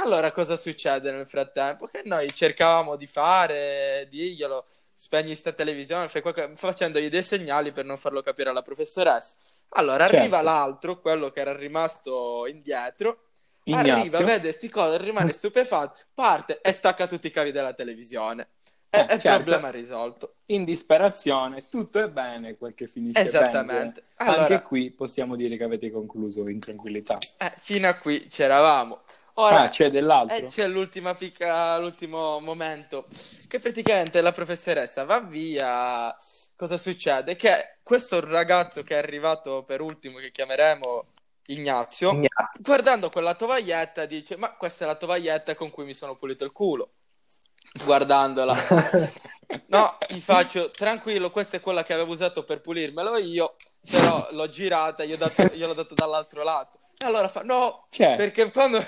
allora 0.00 0.32
cosa 0.32 0.56
succede 0.56 1.10
nel 1.12 1.26
frattempo? 1.26 1.86
Che 1.86 2.02
noi 2.04 2.28
cercavamo 2.32 2.96
di 2.96 3.06
fare, 3.06 4.06
dirglielo, 4.10 4.64
spegni 4.94 5.34
sta 5.34 5.52
televisione, 5.52 6.08
qualche... 6.20 6.52
facendogli 6.54 7.08
dei 7.08 7.22
segnali 7.22 7.72
per 7.72 7.84
non 7.84 7.96
farlo 7.96 8.22
capire 8.22 8.50
alla 8.50 8.62
professoressa. 8.62 9.36
Allora 9.70 10.04
certo. 10.04 10.16
arriva 10.16 10.42
l'altro, 10.42 11.00
quello 11.00 11.30
che 11.30 11.40
era 11.40 11.54
rimasto 11.54 12.46
indietro, 12.46 13.24
Ignazio. 13.64 13.92
arriva, 13.92 14.18
vede 14.20 14.52
sti 14.52 14.68
cose, 14.68 14.98
rimane 14.98 15.32
stupefatto, 15.32 15.98
parte 16.14 16.60
e 16.62 16.72
stacca 16.72 17.06
tutti 17.06 17.26
i 17.26 17.30
cavi 17.30 17.52
della 17.52 17.74
televisione. 17.74 18.48
E 18.90 19.00
eh, 19.00 19.14
il 19.14 19.20
certo. 19.20 19.28
problema 19.28 19.70
risolto. 19.70 20.36
In 20.46 20.64
disperazione, 20.64 21.66
tutto 21.68 22.02
è 22.02 22.08
bene, 22.08 22.56
quel 22.56 22.74
che 22.74 22.86
finisce 22.86 23.20
Esattamente. 23.20 24.04
Allora, 24.16 24.40
Anche 24.40 24.62
qui 24.62 24.90
possiamo 24.90 25.36
dire 25.36 25.58
che 25.58 25.64
avete 25.64 25.90
concluso 25.90 26.48
in 26.48 26.58
tranquillità. 26.58 27.18
Eh, 27.36 27.52
fino 27.58 27.86
a 27.86 27.98
qui 27.98 28.26
c'eravamo. 28.28 29.02
Ora, 29.40 29.62
ah, 29.62 29.68
c'è 29.68 29.88
dell'altro. 29.88 30.36
Eh, 30.36 30.46
c'è 30.46 30.66
l'ultima 30.66 31.14
picca, 31.14 31.78
l'ultimo 31.78 32.40
momento. 32.40 33.06
Che 33.46 33.60
praticamente 33.60 34.20
la 34.20 34.32
professoressa 34.32 35.04
va 35.04 35.20
via. 35.20 36.14
Cosa 36.56 36.76
succede? 36.76 37.36
Che 37.36 37.78
questo 37.84 38.18
ragazzo 38.18 38.82
che 38.82 38.94
è 38.94 38.98
arrivato 38.98 39.62
per 39.62 39.80
ultimo, 39.80 40.18
che 40.18 40.32
chiameremo 40.32 41.06
Ignazio, 41.46 42.10
Ignazio, 42.10 42.60
guardando 42.60 43.10
quella 43.10 43.34
tovaglietta, 43.34 44.06
dice: 44.06 44.36
Ma 44.36 44.56
questa 44.56 44.84
è 44.84 44.86
la 44.88 44.96
tovaglietta 44.96 45.54
con 45.54 45.70
cui 45.70 45.84
mi 45.84 45.94
sono 45.94 46.16
pulito 46.16 46.44
il 46.44 46.50
culo. 46.50 46.94
Guardandola, 47.84 48.56
no, 49.68 49.98
gli 50.08 50.18
faccio 50.18 50.70
tranquillo. 50.72 51.30
Questa 51.30 51.58
è 51.58 51.60
quella 51.60 51.84
che 51.84 51.92
avevo 51.92 52.10
usato 52.10 52.42
per 52.42 52.60
pulirmelo 52.60 53.16
io, 53.18 53.54
però 53.88 54.26
l'ho 54.32 54.48
girata, 54.48 55.04
gli 55.04 55.12
ho 55.12 55.16
dato, 55.16 55.44
gliel'ho 55.44 55.74
dato 55.74 55.94
dall'altro 55.94 56.42
lato. 56.42 56.78
E 57.00 57.06
allora 57.06 57.28
fa, 57.28 57.42
no, 57.42 57.86
C'è. 57.90 58.16
perché 58.16 58.50
quando 58.50 58.84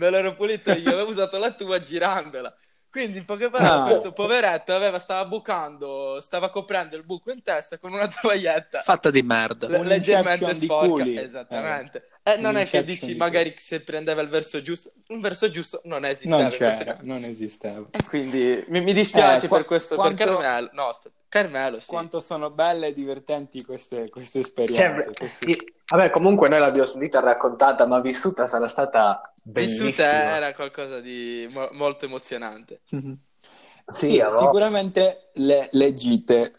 me 0.00 0.08
l'ero 0.08 0.34
pulito 0.34 0.72
io 0.72 0.92
avevo 0.92 1.10
usato 1.10 1.36
la 1.36 1.52
tua 1.52 1.80
girandola. 1.80 2.54
Quindi, 2.90 3.18
in 3.18 3.24
poche 3.24 3.50
parole, 3.50 3.70
ah. 3.70 3.84
questo 3.84 4.10
poveretto 4.10 4.74
aveva, 4.74 4.98
stava 4.98 5.24
bucando, 5.24 6.20
stava 6.20 6.50
coprendo 6.50 6.96
il 6.96 7.04
buco 7.04 7.30
in 7.30 7.40
testa 7.40 7.78
con 7.78 7.92
una 7.92 8.08
tovaglietta 8.08 8.80
fatta 8.80 9.12
di 9.12 9.22
merda. 9.22 9.68
Le- 9.68 9.84
leggermente 9.84 10.54
sporca. 10.54 11.04
Esattamente. 11.04 11.98
Eh. 11.98 12.19
Eh, 12.22 12.36
non 12.36 12.56
è 12.56 12.66
che 12.66 12.84
dici 12.84 13.14
magari 13.16 13.54
se 13.56 13.80
prendeva 13.80 14.20
il 14.20 14.28
verso 14.28 14.60
giusto, 14.60 14.92
un 15.08 15.20
verso 15.20 15.50
giusto 15.50 15.80
non 15.84 16.04
esisteva. 16.04 16.42
Non 16.42 16.50
c'era, 16.50 16.98
non 17.00 17.24
esisteva. 17.24 17.86
E 17.90 17.98
quindi 18.08 18.62
mi, 18.68 18.82
mi 18.82 18.92
dispiace 18.92 19.46
eh, 19.46 19.48
per 19.48 19.64
questo, 19.64 19.94
quanto, 19.94 20.24
per 20.24 20.36
Carmelo. 20.36 20.70
No, 20.72 20.90
Carmelo, 21.28 21.80
sì. 21.80 21.88
Quanto 21.88 22.20
sono 22.20 22.50
belle 22.50 22.88
e 22.88 22.94
divertenti 22.94 23.64
queste, 23.64 24.10
queste 24.10 24.40
esperienze. 24.40 24.82
Cioè, 24.82 25.10
questi... 25.16 25.74
Vabbè, 25.86 26.10
comunque 26.10 26.48
noi 26.48 26.60
l'abbiamo 26.60 26.86
sentita 26.86 27.20
raccontata, 27.20 27.86
ma 27.86 28.00
vissuta 28.00 28.46
sarà 28.46 28.68
stata 28.68 29.32
bellissima. 29.42 29.86
Vissuta 29.86 30.36
era 30.36 30.52
qualcosa 30.52 31.00
di 31.00 31.48
mo- 31.50 31.70
molto 31.72 32.04
emozionante. 32.04 32.82
Sì, 33.90 34.06
sì 34.06 34.24
sicuramente 34.30 35.30
le, 35.34 35.68
le 35.72 35.92
gite, 35.92 36.52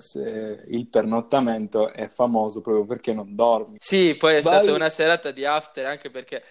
il 0.67 0.89
pernottamento 0.89 1.91
è 1.91 2.07
famoso 2.07 2.61
proprio 2.61 2.85
perché 2.85 3.13
non 3.13 3.35
dormi. 3.35 3.77
Sì, 3.79 4.15
poi 4.15 4.35
è 4.35 4.41
Vai... 4.41 4.57
stata 4.57 4.73
una 4.73 4.89
serata 4.89 5.31
di 5.31 5.45
after 5.45 5.85
anche 5.85 6.09
perché 6.09 6.43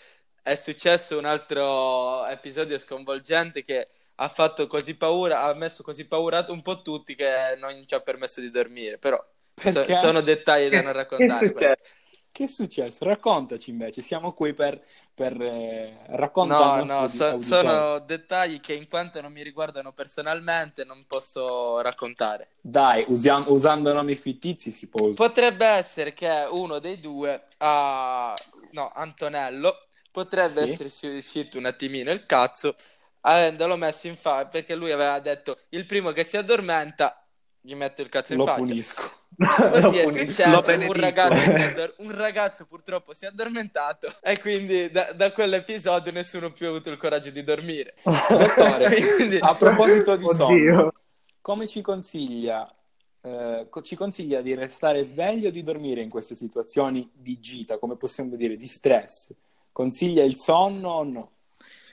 è 0.42 0.54
successo 0.54 1.18
un 1.18 1.26
altro 1.26 2.26
episodio 2.26 2.78
sconvolgente 2.78 3.64
che 3.64 3.86
ha 4.16 4.28
fatto 4.28 4.66
così 4.66 4.96
paura, 4.96 5.42
ha 5.42 5.54
messo 5.54 5.82
così 5.82 6.06
paura 6.06 6.44
un 6.48 6.62
po' 6.62 6.82
tutti 6.82 7.14
che 7.14 7.56
non 7.58 7.82
ci 7.86 7.94
ha 7.94 8.00
permesso 8.00 8.40
di 8.40 8.50
dormire, 8.50 8.98
però 8.98 9.22
so, 9.54 9.84
sono 9.94 10.20
dettagli 10.20 10.68
da 10.68 10.82
non 10.82 10.92
raccontare. 10.92 11.38
Che 11.38 11.44
è 11.44 11.48
successo? 11.48 11.98
Che 12.32 12.44
è 12.44 12.46
successo? 12.46 13.04
Raccontaci 13.04 13.70
invece, 13.70 14.02
siamo 14.02 14.32
qui 14.32 14.54
per, 14.54 14.80
per 15.12 15.40
eh, 15.40 15.98
raccontare. 16.06 16.84
No, 16.84 17.00
no, 17.00 17.08
so, 17.08 17.40
sono 17.42 17.98
dettagli 17.98 18.60
che 18.60 18.72
in 18.72 18.88
quanto 18.88 19.20
non 19.20 19.32
mi 19.32 19.42
riguardano 19.42 19.92
personalmente 19.92 20.84
non 20.84 21.04
posso 21.06 21.80
raccontare. 21.80 22.50
Dai, 22.60 23.04
usiamo, 23.08 23.50
usando 23.50 23.92
nomi 23.92 24.14
fittizi 24.14 24.70
si 24.70 24.86
può 24.86 25.08
usare. 25.08 25.28
Potrebbe 25.28 25.66
essere 25.66 26.12
che 26.12 26.46
uno 26.50 26.78
dei 26.78 27.00
due, 27.00 27.46
uh, 27.58 28.32
no, 28.70 28.92
Antonello, 28.94 29.86
potrebbe 30.12 30.66
sì? 30.66 30.72
essersi 30.72 31.06
uscito 31.08 31.58
un 31.58 31.66
attimino 31.66 32.10
il 32.10 32.26
cazzo 32.26 32.74
avendolo 33.22 33.76
messo 33.76 34.06
in 34.06 34.16
faccia 34.16 34.48
perché 34.48 34.74
lui 34.74 34.92
aveva 34.92 35.18
detto 35.18 35.58
il 35.70 35.84
primo 35.86 36.12
che 36.12 36.24
si 36.24 36.36
addormenta 36.36 37.19
gli 37.60 37.74
metto 37.74 38.02
il 38.02 38.08
cazzo 38.08 38.32
in 38.32 38.38
lo 38.38 38.46
faccia. 38.46 38.60
Punisco. 38.60 39.10
Così 39.36 39.98
è 39.98 40.06
successo. 40.06 40.70
Un 40.70 40.92
ragazzo, 40.92 41.34
addor- 41.34 41.94
un 42.00 42.14
ragazzo, 42.14 42.64
purtroppo 42.66 43.14
si 43.14 43.24
è 43.24 43.28
addormentato 43.28 44.12
e 44.22 44.38
quindi 44.38 44.90
da, 44.90 45.12
da, 45.12 45.32
quell'episodio 45.32 46.12
nessuno 46.12 46.50
più 46.50 46.66
ha 46.66 46.70
avuto 46.70 46.90
il 46.90 46.96
coraggio 46.96 47.30
di 47.30 47.42
dormire. 47.42 47.94
Dottore, 48.02 48.88
quindi... 49.14 49.38
a 49.40 49.54
proposito 49.54 50.16
di 50.16 50.26
sonno, 50.28 50.92
come 51.40 51.66
ci 51.66 51.80
consiglia, 51.82 52.72
eh, 53.20 53.68
ci 53.82 53.94
consiglia 53.94 54.40
di 54.40 54.54
restare 54.54 55.02
sveglio 55.02 55.48
o 55.48 55.52
di 55.52 55.62
dormire 55.62 56.00
in 56.00 56.08
queste 56.08 56.34
situazioni 56.34 57.08
di 57.12 57.38
gita, 57.40 57.78
come 57.78 57.96
possiamo 57.96 58.36
dire, 58.36 58.56
di 58.56 58.66
stress? 58.66 59.34
Consiglia 59.72 60.24
il 60.24 60.36
sonno 60.36 60.90
o 60.90 61.04
no? 61.04 61.30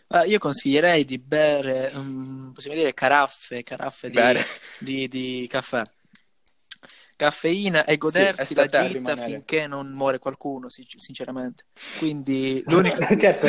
Uh, 0.10 0.24
io 0.26 0.40
consiglierei 0.40 1.04
di 1.04 1.18
bere, 1.18 1.92
um, 1.94 2.52
possiamo 2.54 2.78
dire, 2.78 2.94
caraffe, 2.94 3.64
caraffe 3.64 4.10
di, 4.10 4.20
di, 4.80 5.08
di 5.08 5.48
caffè 5.50 5.84
caffeina 7.18 7.84
e 7.84 7.98
godersi 7.98 8.46
sì, 8.46 8.54
la 8.54 8.68
gita 8.68 9.16
finché 9.18 9.68
non 9.68 9.92
muore 9.92 10.20
qualcuno, 10.20 10.68
sinceramente. 10.70 11.66
Quindi 11.98 12.64
l'unico... 12.68 13.04
certo, 13.20 13.48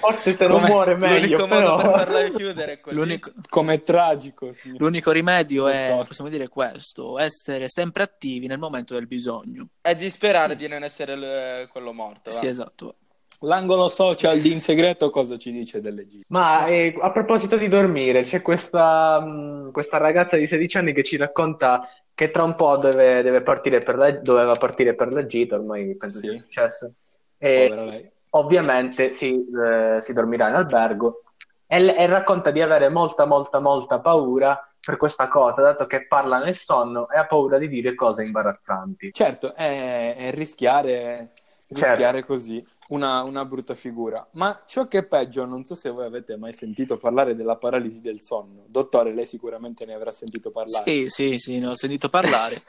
forse 0.00 0.32
se 0.32 0.46
non 0.48 0.62
muore 0.62 0.96
meglio, 0.96 1.36
l'unico 1.36 1.46
però... 1.46 1.76
modo 1.76 1.82
per 1.82 1.90
farla 1.92 2.30
chiudere 2.30 2.72
è 2.72 2.80
così. 2.80 2.96
L'unico... 2.96 3.32
Come 3.48 3.82
tragico. 3.82 4.52
Signor. 4.52 4.80
L'unico 4.80 5.12
rimedio 5.12 5.68
è, 5.68 6.02
possiamo 6.06 6.30
dire 6.30 6.48
questo, 6.48 7.18
essere 7.18 7.68
sempre 7.68 8.02
attivi 8.02 8.46
nel 8.46 8.58
momento 8.58 8.94
del 8.94 9.06
bisogno. 9.06 9.68
E 9.82 9.94
di 9.94 10.10
sperare 10.10 10.56
di 10.56 10.66
non 10.66 10.82
essere 10.82 11.16
l- 11.16 11.68
quello 11.68 11.92
morto. 11.92 12.30
Sì, 12.30 12.46
esatto. 12.46 12.96
L'angolo 13.42 13.88
social 13.88 14.38
di 14.38 14.52
In 14.52 14.60
Segreto 14.60 15.10
cosa 15.10 15.36
ci 15.36 15.50
dice 15.50 15.80
delle 15.80 16.06
gite? 16.06 16.24
Ma 16.28 16.66
eh, 16.66 16.96
a 17.00 17.10
proposito 17.10 17.56
di 17.56 17.68
dormire, 17.68 18.22
c'è 18.22 18.40
questa, 18.40 19.20
mh, 19.20 19.66
mm, 19.66 19.70
questa, 19.70 19.98
ragazza 19.98 20.36
di 20.36 20.46
16 20.46 20.78
anni 20.78 20.92
che 20.92 21.02
ci 21.02 21.16
racconta 21.16 21.88
che 22.14 22.30
tra 22.30 22.44
un 22.44 22.54
po' 22.54 22.76
deve, 22.76 23.22
deve 23.22 23.42
partire 23.42 23.82
la, 23.84 24.10
doveva 24.12 24.54
partire 24.54 24.94
per 24.94 25.12
la 25.12 25.26
gita, 25.26 25.56
ormai 25.56 25.96
penso 25.96 26.18
sì. 26.18 26.28
sia 26.28 26.36
successo. 26.36 26.92
E 27.38 28.12
ovviamente 28.30 29.10
si, 29.10 29.34
eh, 29.34 30.00
si, 30.00 30.12
dormirà 30.12 30.48
in 30.48 30.54
albergo 30.54 31.22
e, 31.66 31.84
e 31.84 32.06
racconta 32.06 32.52
di 32.52 32.60
avere 32.62 32.88
molta, 32.88 33.24
molta, 33.24 33.58
molta 33.58 33.98
paura 33.98 34.58
per 34.78 34.96
questa 34.96 35.26
cosa, 35.26 35.62
dato 35.62 35.86
che 35.86 36.06
parla 36.06 36.38
nel 36.38 36.54
sonno 36.54 37.08
e 37.10 37.18
ha 37.18 37.26
paura 37.26 37.58
di 37.58 37.66
dire 37.66 37.94
cose 37.96 38.22
imbarazzanti. 38.22 39.10
Certo, 39.12 39.54
è, 39.54 40.14
è 40.16 40.30
rischiare, 40.32 41.30
rischiare 41.68 42.18
certo. 42.18 42.26
così 42.26 42.64
una, 42.92 43.22
una, 43.22 43.44
brutta 43.44 43.74
figura. 43.74 44.26
Ma 44.32 44.62
ciò 44.66 44.86
che 44.86 44.98
è 44.98 45.02
peggio, 45.04 45.44
non 45.44 45.64
so 45.64 45.74
se 45.74 45.90
voi 45.90 46.04
avete 46.04 46.36
mai 46.36 46.52
sentito 46.52 46.96
parlare 46.96 47.34
della 47.34 47.56
paralisi 47.56 48.00
del 48.00 48.22
sonno. 48.22 48.64
Dottore, 48.68 49.12
lei 49.14 49.26
sicuramente 49.26 49.84
ne 49.84 49.94
avrà 49.94 50.12
sentito 50.12 50.50
parlare. 50.50 50.84
Sì, 50.84 51.06
sì, 51.08 51.38
sì, 51.38 51.58
ne 51.58 51.68
ho 51.68 51.76
sentito 51.76 52.08
parlare. 52.08 52.62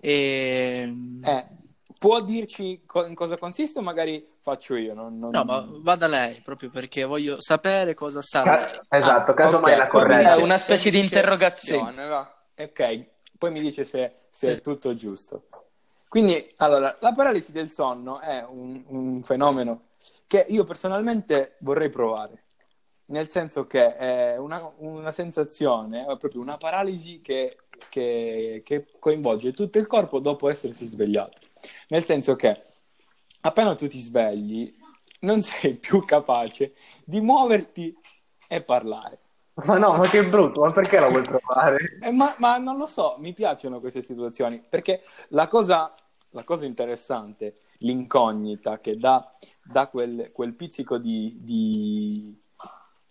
e... 0.00 0.92
Eh, 1.24 1.46
può 1.98 2.20
dirci 2.20 2.82
co- 2.84 3.06
in 3.06 3.14
cosa 3.14 3.38
consiste 3.38 3.78
o 3.78 3.82
magari 3.82 4.34
faccio 4.42 4.76
io? 4.76 4.92
Non, 4.92 5.18
non... 5.18 5.30
No, 5.30 5.42
ma 5.44 5.66
vada 5.80 6.06
lei, 6.06 6.42
proprio 6.44 6.68
perché 6.68 7.04
voglio 7.04 7.40
sapere 7.40 7.94
cosa 7.94 8.20
sa 8.20 8.82
Esatto, 8.90 9.30
ah, 9.30 9.34
casomai 9.34 9.72
okay. 9.72 9.78
la 9.78 9.86
corregge. 9.86 10.28
È 10.32 10.36
una 10.36 10.58
specie 10.58 10.90
di 10.90 10.98
interrogazione, 11.00 12.02
sì. 12.02 12.08
va. 12.08 12.44
Ok, 12.58 13.06
poi 13.38 13.50
mi 13.50 13.60
dice 13.60 13.86
se, 13.86 14.26
se 14.28 14.56
è 14.56 14.60
tutto 14.60 14.94
giusto. 14.94 15.46
Quindi, 16.14 16.48
allora, 16.58 16.96
la 17.00 17.10
paralisi 17.10 17.50
del 17.50 17.68
sonno 17.68 18.20
è 18.20 18.46
un, 18.48 18.84
un 18.86 19.20
fenomeno 19.22 19.86
che 20.28 20.46
io 20.48 20.62
personalmente 20.62 21.56
vorrei 21.58 21.88
provare, 21.88 22.44
nel 23.06 23.28
senso 23.28 23.66
che 23.66 23.96
è 23.96 24.36
una, 24.36 24.72
una 24.76 25.10
sensazione, 25.10 26.02
è 26.02 26.16
proprio 26.16 26.40
una 26.40 26.56
paralisi 26.56 27.20
che, 27.20 27.56
che, 27.88 28.62
che 28.64 28.86
coinvolge 29.00 29.52
tutto 29.54 29.80
il 29.80 29.88
corpo 29.88 30.20
dopo 30.20 30.48
essersi 30.48 30.86
svegliato. 30.86 31.40
Nel 31.88 32.04
senso 32.04 32.36
che 32.36 32.62
appena 33.40 33.74
tu 33.74 33.88
ti 33.88 33.98
svegli, 33.98 34.72
non 35.22 35.42
sei 35.42 35.74
più 35.82 36.04
capace 36.04 36.74
di 37.04 37.20
muoverti 37.20 37.92
e 38.46 38.62
parlare. 38.62 39.18
Ma 39.66 39.78
no, 39.78 39.96
ma 39.96 40.06
che 40.06 40.24
brutto, 40.24 40.60
ma 40.60 40.70
perché 40.70 41.00
la 41.00 41.08
vuoi 41.08 41.22
provare? 41.26 41.98
Eh, 42.00 42.12
ma, 42.12 42.36
ma, 42.38 42.58
non 42.58 42.76
lo 42.76 42.86
so, 42.86 43.16
mi 43.18 43.32
piacciono 43.32 43.80
queste 43.80 44.02
situazioni, 44.02 44.62
perché 44.68 45.02
la 45.30 45.48
cosa 45.48 45.92
la 46.34 46.44
cosa 46.44 46.66
interessante, 46.66 47.56
l'incognita 47.78 48.78
che 48.80 48.96
dà, 48.96 49.32
dà 49.64 49.86
quel, 49.86 50.30
quel, 50.32 50.54
pizzico 50.54 50.98
di, 50.98 51.38
di, 51.40 52.36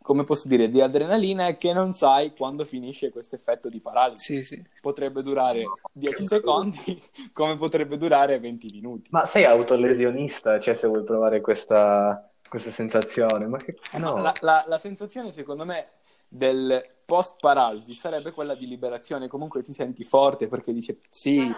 come 0.01 0.25
posso 0.25 0.49
dire, 0.49 0.69
di 0.69 0.81
adrenalina 0.81 1.47
è 1.47 1.57
che 1.57 1.71
non 1.71 1.93
sai 1.93 2.35
quando 2.35 2.65
finisce 2.65 3.11
questo 3.11 3.35
effetto 3.35 3.69
di 3.69 3.79
paralisi. 3.79 4.35
Sì, 4.35 4.43
sì. 4.43 4.63
Potrebbe 4.81 5.21
durare 5.21 5.63
10 5.93 6.25
secondi, 6.25 7.01
come 7.31 7.55
potrebbe 7.55 7.97
durare 7.97 8.39
20 8.39 8.67
minuti. 8.73 9.09
Ma 9.11 9.25
sei 9.25 9.45
autolesionista, 9.45 10.59
cioè 10.59 10.73
se 10.73 10.87
vuoi 10.87 11.03
provare 11.03 11.39
questa, 11.39 12.29
questa 12.47 12.71
sensazione? 12.71 13.47
Ma 13.47 13.57
che... 13.57 13.77
no. 13.99 14.17
la, 14.17 14.33
la, 14.41 14.65
la 14.67 14.77
sensazione 14.77 15.31
secondo 15.31 15.63
me 15.63 15.87
del 16.27 16.83
post 17.05 17.35
paralisi 17.39 17.93
sarebbe 17.93 18.31
quella 18.31 18.55
di 18.55 18.67
liberazione. 18.67 19.27
Comunque 19.27 19.61
ti 19.61 19.71
senti 19.71 20.03
forte 20.03 20.47
perché 20.47 20.73
dice 20.73 20.99
sì, 21.09 21.53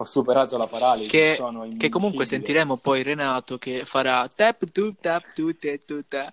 ho 0.00 0.04
superato 0.04 0.56
la 0.56 0.66
paralisi. 0.66 1.08
Che, 1.08 1.38
che 1.76 1.88
comunque 1.88 2.24
sentiremo 2.24 2.76
poi 2.76 3.02
Renato 3.02 3.58
che 3.58 3.84
farà 3.84 4.28
tap 4.28 4.70
tu 4.70 4.94
tap 4.94 5.32
tu 5.34 5.56
te 5.56 5.84
tu 5.84 6.06
ta. 6.06 6.32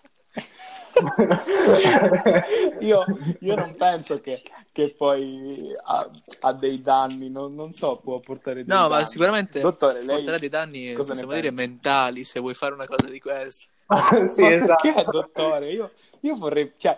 io, 2.79 3.03
io, 3.39 3.55
non 3.55 3.75
penso 3.75 4.21
che, 4.21 4.41
che 4.71 4.93
poi 4.97 5.73
ha, 5.83 6.09
ha, 6.41 6.53
dei 6.53 6.81
danni, 6.81 7.29
non, 7.29 7.53
non, 7.53 7.73
so, 7.73 7.97
può 7.97 8.19
portare 8.19 8.63
dei 8.63 8.65
no, 8.67 8.81
danni. 8.83 8.89
ma 8.89 9.03
sicuramente 9.03 9.59
Dottore, 9.59 10.01
porterà 10.05 10.37
dei 10.37 10.47
danni, 10.49 10.93
possiamo 10.93 11.33
dire, 11.33 11.51
mentali 11.51 12.23
se 12.23 12.39
vuoi 12.39 12.53
fare 12.53 12.73
una 12.73 12.87
cosa 12.87 13.07
di 13.09 13.19
questo. 13.19 13.65
sì, 14.27 14.41
ma 14.41 14.53
esatto. 14.53 14.91
perché, 14.93 15.05
dottore? 15.09 15.71
Io, 15.71 15.91
io 16.21 16.35
vorrei, 16.35 16.73
cioè, 16.77 16.97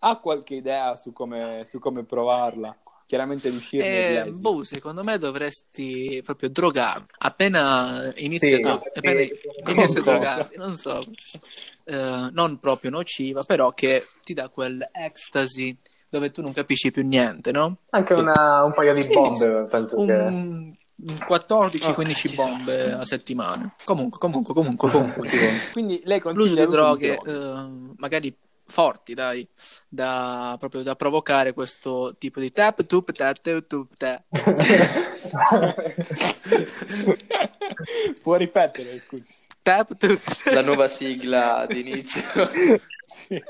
ha 0.00 0.16
qualche 0.18 0.54
idea 0.54 0.94
su 0.96 1.12
come, 1.12 1.62
su 1.64 1.78
come 1.78 2.04
provarla? 2.04 2.76
Chiaramente 3.12 3.50
riuscire 3.50 4.24
eh, 4.24 4.30
boh, 4.30 4.64
secondo 4.64 5.04
me 5.04 5.18
dovresti 5.18 6.22
proprio 6.24 6.48
drogare. 6.48 7.04
Appena 7.18 8.10
inizi 8.16 8.46
sì, 8.46 8.54
a, 8.54 8.58
dro- 8.60 8.82
appena 8.94 9.20
inizi 9.70 9.98
a 9.98 10.00
drogarti, 10.00 10.56
non 10.56 10.76
so, 10.76 10.98
uh, 10.98 12.30
non 12.32 12.58
proprio 12.58 12.90
nociva, 12.90 13.42
però 13.42 13.74
che 13.74 14.06
ti 14.24 14.32
dà 14.32 14.48
quel 14.48 14.88
ecstasy 14.90 15.76
dove 16.08 16.30
tu 16.30 16.40
non 16.40 16.54
capisci 16.54 16.90
più 16.90 17.06
niente, 17.06 17.52
no? 17.52 17.80
Anche 17.90 18.14
sì. 18.14 18.18
una, 18.18 18.62
un 18.64 18.72
paio 18.72 18.94
di 18.94 19.02
sì, 19.02 19.12
bombe, 19.12 19.66
penso 19.68 19.98
un, 19.98 20.74
che... 21.04 21.24
14-15 21.28 22.30
oh, 22.30 22.34
bombe 22.34 22.92
a 22.92 23.04
settimana. 23.04 23.74
Comunque, 23.84 24.18
comunque, 24.18 24.54
comunque, 24.54 24.90
comunque. 24.90 25.28
Quindi 25.70 26.00
lei 26.04 26.18
consiglia 26.18 26.64
l'uso 26.64 26.64
di 26.64 26.72
droghe, 26.72 27.18
uh, 27.22 27.94
magari 27.98 28.34
forti, 28.72 29.12
dai, 29.12 29.46
da, 29.86 30.56
proprio 30.58 30.82
da 30.82 30.96
provocare 30.96 31.52
questo 31.52 32.16
tipo 32.18 32.40
di 32.40 32.50
tap, 32.50 32.86
tup, 32.86 33.12
tap, 33.12 33.38
tup, 33.40 33.66
tup, 33.66 33.94
tap. 33.96 34.24
Può 38.22 38.36
ripetere, 38.36 38.98
scusi. 38.98 39.40
Tap 39.62 39.96
to... 39.96 40.08
La 40.52 40.62
nuova 40.62 40.88
sigla 40.88 41.66
d'inizio. 41.68 42.22
sì. 43.06 43.42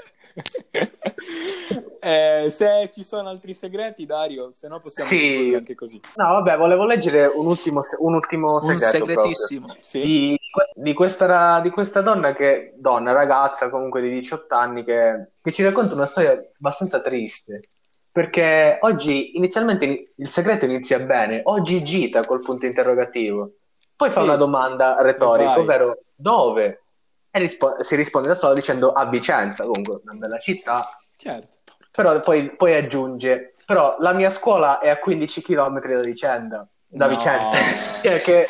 eh, 2.01 2.47
se 2.49 2.91
ci 2.93 3.05
sono 3.05 3.29
altri 3.29 3.55
segreti, 3.55 4.05
Dario, 4.05 4.51
se 4.55 4.67
no 4.67 4.81
possiamo 4.81 5.09
sì. 5.09 5.53
anche 5.55 5.75
così. 5.77 6.01
No, 6.17 6.33
vabbè, 6.33 6.57
volevo 6.57 6.85
leggere 6.85 7.27
un 7.27 7.47
ultimo, 7.47 7.81
un 7.99 8.15
ultimo 8.15 8.59
segreto. 8.61 8.85
Un 8.85 8.91
segretissimo. 8.91 9.67
Sì. 9.81 10.01
Di, 10.01 10.41
di, 10.75 10.93
questa, 10.93 11.61
di, 11.61 11.71
questa, 11.71 12.01
donna 12.01 12.35
che, 12.35 12.75
donna, 12.77 13.13
ragazza 13.13 13.71
comunque 13.71 14.03
di 14.03 14.11
18 14.11 14.55
anni, 14.55 14.85
che, 14.85 15.33
che 15.41 15.53
ci 15.53 15.63
racconta 15.63 15.95
una 15.95 16.07
storia 16.07 16.33
abbastanza 16.33 17.01
triste. 17.01 17.63
Perché 18.13 18.77
oggi 18.83 19.39
inizialmente 19.39 20.13
il 20.15 20.29
segreto 20.29 20.67
inizia 20.67 20.99
bene, 20.99 21.41
oggi 21.45 21.83
gita 21.83 22.25
col 22.25 22.43
punto 22.43 22.67
interrogativo. 22.67 23.53
Poi 23.97 24.11
fa 24.11 24.21
sì. 24.21 24.27
una 24.27 24.37
domanda 24.37 25.01
retorica, 25.01 25.59
ovvero 25.59 26.03
dove? 26.15 26.83
E 27.31 27.39
rispo- 27.39 27.83
si 27.83 27.97
risponde 27.97 28.29
da 28.29 28.35
solo 28.35 28.53
dicendo 28.53 28.93
a 28.93 29.07
Vicenza, 29.07 29.65
comunque 29.65 30.01
una 30.03 30.15
bella 30.15 30.39
città. 30.39 30.87
Certo. 31.17 31.59
Però 31.91 32.21
poi, 32.21 32.55
poi 32.55 32.75
aggiunge, 32.75 33.55
però 33.65 33.97
la 34.01 34.13
mia 34.13 34.29
scuola 34.29 34.81
è 34.81 34.91
a 34.91 34.99
15 34.99 35.41
km 35.41 35.81
da 35.81 36.01
Vicenza. 36.01 36.69
Da 36.95 37.07
no. 37.07 37.17
Vicenza. 37.17 37.57
Cioè 38.03 38.21
che, 38.21 38.47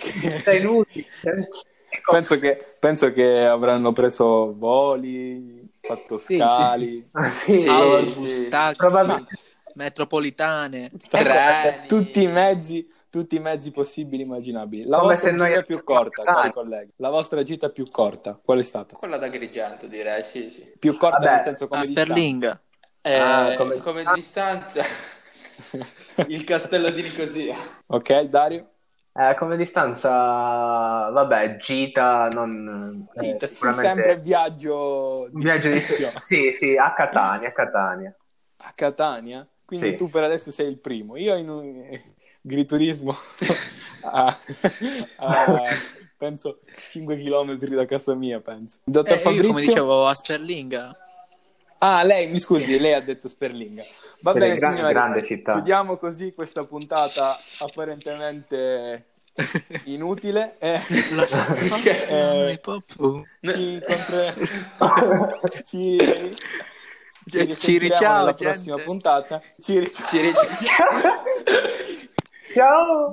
che, 0.00 0.42
che 0.42 0.56
inutile. 0.56 1.06
Penso 2.10 2.38
che, 2.38 2.74
penso 2.78 3.12
che 3.12 3.44
avranno 3.44 3.92
preso 3.92 4.56
voli, 4.56 5.68
fatto 5.78 6.16
scali, 6.16 7.06
sì, 7.28 7.52
sì. 7.52 7.68
autobus, 7.68 8.36
sì. 8.36 8.48
taxi, 8.48 8.76
Probabilmente... 8.76 9.38
metropolitane, 9.74 10.90
treni. 11.08 11.86
tutti 11.86 12.22
i 12.22 12.28
mezzi 12.28 12.88
tutti 13.10 13.36
i 13.36 13.40
mezzi 13.40 13.70
possibili 13.72 14.22
e 14.22 14.24
immaginabili. 14.24 14.84
La 14.86 14.96
Come 14.96 15.12
vostra 15.12 15.32
gita 15.32 15.58
è 15.58 15.64
più 15.64 15.84
corta, 15.84 16.22
cari 16.24 16.50
colleghi. 16.50 16.92
La 16.96 17.10
vostra 17.10 17.42
gita 17.42 17.68
più 17.68 17.90
corta, 17.90 18.40
qual 18.42 18.58
è 18.58 18.62
stata? 18.62 18.96
Quella 18.96 19.18
da 19.18 19.26
Agrigento, 19.26 19.86
direi, 19.86 20.24
sì, 20.24 20.48
sì. 20.48 20.72
Più 20.78 20.96
corta 20.96 21.18
Vabbè, 21.18 21.34
nel 21.34 21.42
senso 21.42 21.68
come 21.68 21.84
Sterling. 21.84 22.60
Eh, 23.02 23.18
ah, 23.18 23.54
come... 23.56 23.76
come 23.76 24.04
distanza 24.14 24.82
il 26.28 26.44
castello 26.44 26.90
di 26.90 27.02
Nicosia. 27.02 27.56
Ok, 27.86 28.20
Dario? 28.22 28.68
Eh, 29.14 29.34
come 29.38 29.58
distanza, 29.58 30.08
vabbè, 31.10 31.58
gita, 31.58 32.28
non... 32.28 33.06
Eh, 33.14 33.20
gita, 33.20 33.44
eh, 33.44 33.48
sicuramente... 33.48 33.86
sempre 33.86 34.20
viaggio 34.20 35.28
di 35.30 35.42
viaggio 35.42 35.68
di... 35.68 35.80
Sì, 36.22 36.50
sì, 36.58 36.76
a 36.76 36.94
Catania, 36.94 37.48
a 37.48 37.52
Catania. 37.52 38.16
A 38.56 38.72
Catania? 38.74 39.46
Quindi 39.66 39.88
sì. 39.88 39.96
tu 39.96 40.08
per 40.08 40.24
adesso 40.24 40.50
sei 40.50 40.68
il 40.68 40.78
primo. 40.78 41.16
Io 41.16 41.36
in 41.36 41.48
un 41.48 42.00
griturismo 42.40 43.14
a, 44.02 44.36
a, 45.16 45.62
penso 46.16 46.60
5 46.90 47.16
km 47.16 47.56
da 47.56 47.84
casa 47.84 48.14
mia, 48.14 48.40
penso. 48.40 48.78
Dottor 48.84 49.16
eh, 49.16 49.18
Fabrizio? 49.18 49.48
come 49.48 49.60
dicevo, 49.60 50.06
a 50.06 50.14
Sperlinga. 50.14 50.96
Ah, 51.84 52.04
lei, 52.04 52.28
mi 52.28 52.38
scusi, 52.38 52.74
sì. 52.74 52.78
lei 52.78 52.92
ha 52.92 53.00
detto 53.00 53.26
Sperlinga. 53.26 53.82
Va 54.20 54.32
bene, 54.32 54.54
gran, 54.54 54.76
signori, 54.76 54.92
grande 54.92 55.20
città. 55.24 55.54
chiudiamo 55.54 55.96
così 55.96 56.32
questa 56.32 56.62
puntata 56.62 57.36
apparentemente 57.58 59.06
inutile. 59.86 60.54
Eh, 60.60 60.78
eh, 62.06 62.52
ci, 62.52 62.60
contre... 62.62 63.26
ci, 65.66 65.98
ci, 67.28 67.56
ci 67.56 67.78
riciamo 67.78 68.20
alla 68.20 68.34
prossima 68.34 68.76
puntata. 68.76 69.42
Ci 69.60 69.80
riciamo. 69.80 70.08
Ci 70.08 70.20
riciamo. 70.20 71.00
Ciao! 72.54 73.10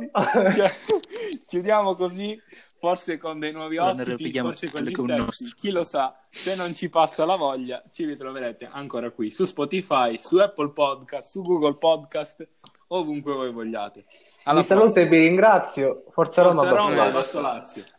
Chiudiamo 1.48 1.96
così, 1.96 2.40
forse 2.80 3.18
con 3.18 3.40
dei 3.40 3.52
nuovi 3.52 3.78
ospiti, 3.78 4.40
forse 4.40 4.72
con 4.72 4.82
gli 4.84 4.94
stessi. 4.94 5.54
Chi 5.54 5.70
lo 5.70 5.84
sa, 5.84 6.18
se 6.30 6.56
non 6.56 6.74
ci 6.74 6.90
passa 6.90 7.26
la 7.26 7.36
voglia, 7.36 7.84
ci 7.92 8.06
ritroverete 8.06 8.68
ancora 8.72 9.12
qui 9.12 9.32
su 9.32 9.44
Spotify, 9.44 10.18
su 10.20 10.38
Apple 10.38 10.72
Podcast, 10.72 11.30
su 11.30 11.42
Google 11.42 11.78
Podcast, 11.78 12.48
ovunque 12.88 13.34
voi 13.34 13.52
vogliate. 13.52 14.06
Alla 14.44 14.62
vi 14.62 14.66
prossima. 14.66 14.90
saluto 14.92 15.00
e 15.00 15.06
vi 15.08 15.28
ringrazio. 15.28 16.04
Forza, 16.10 16.44
Forza 16.44 16.70
Roma, 16.70 16.76
Roma, 16.76 17.12
Basso 17.12 17.42
Lazio. 17.42 17.84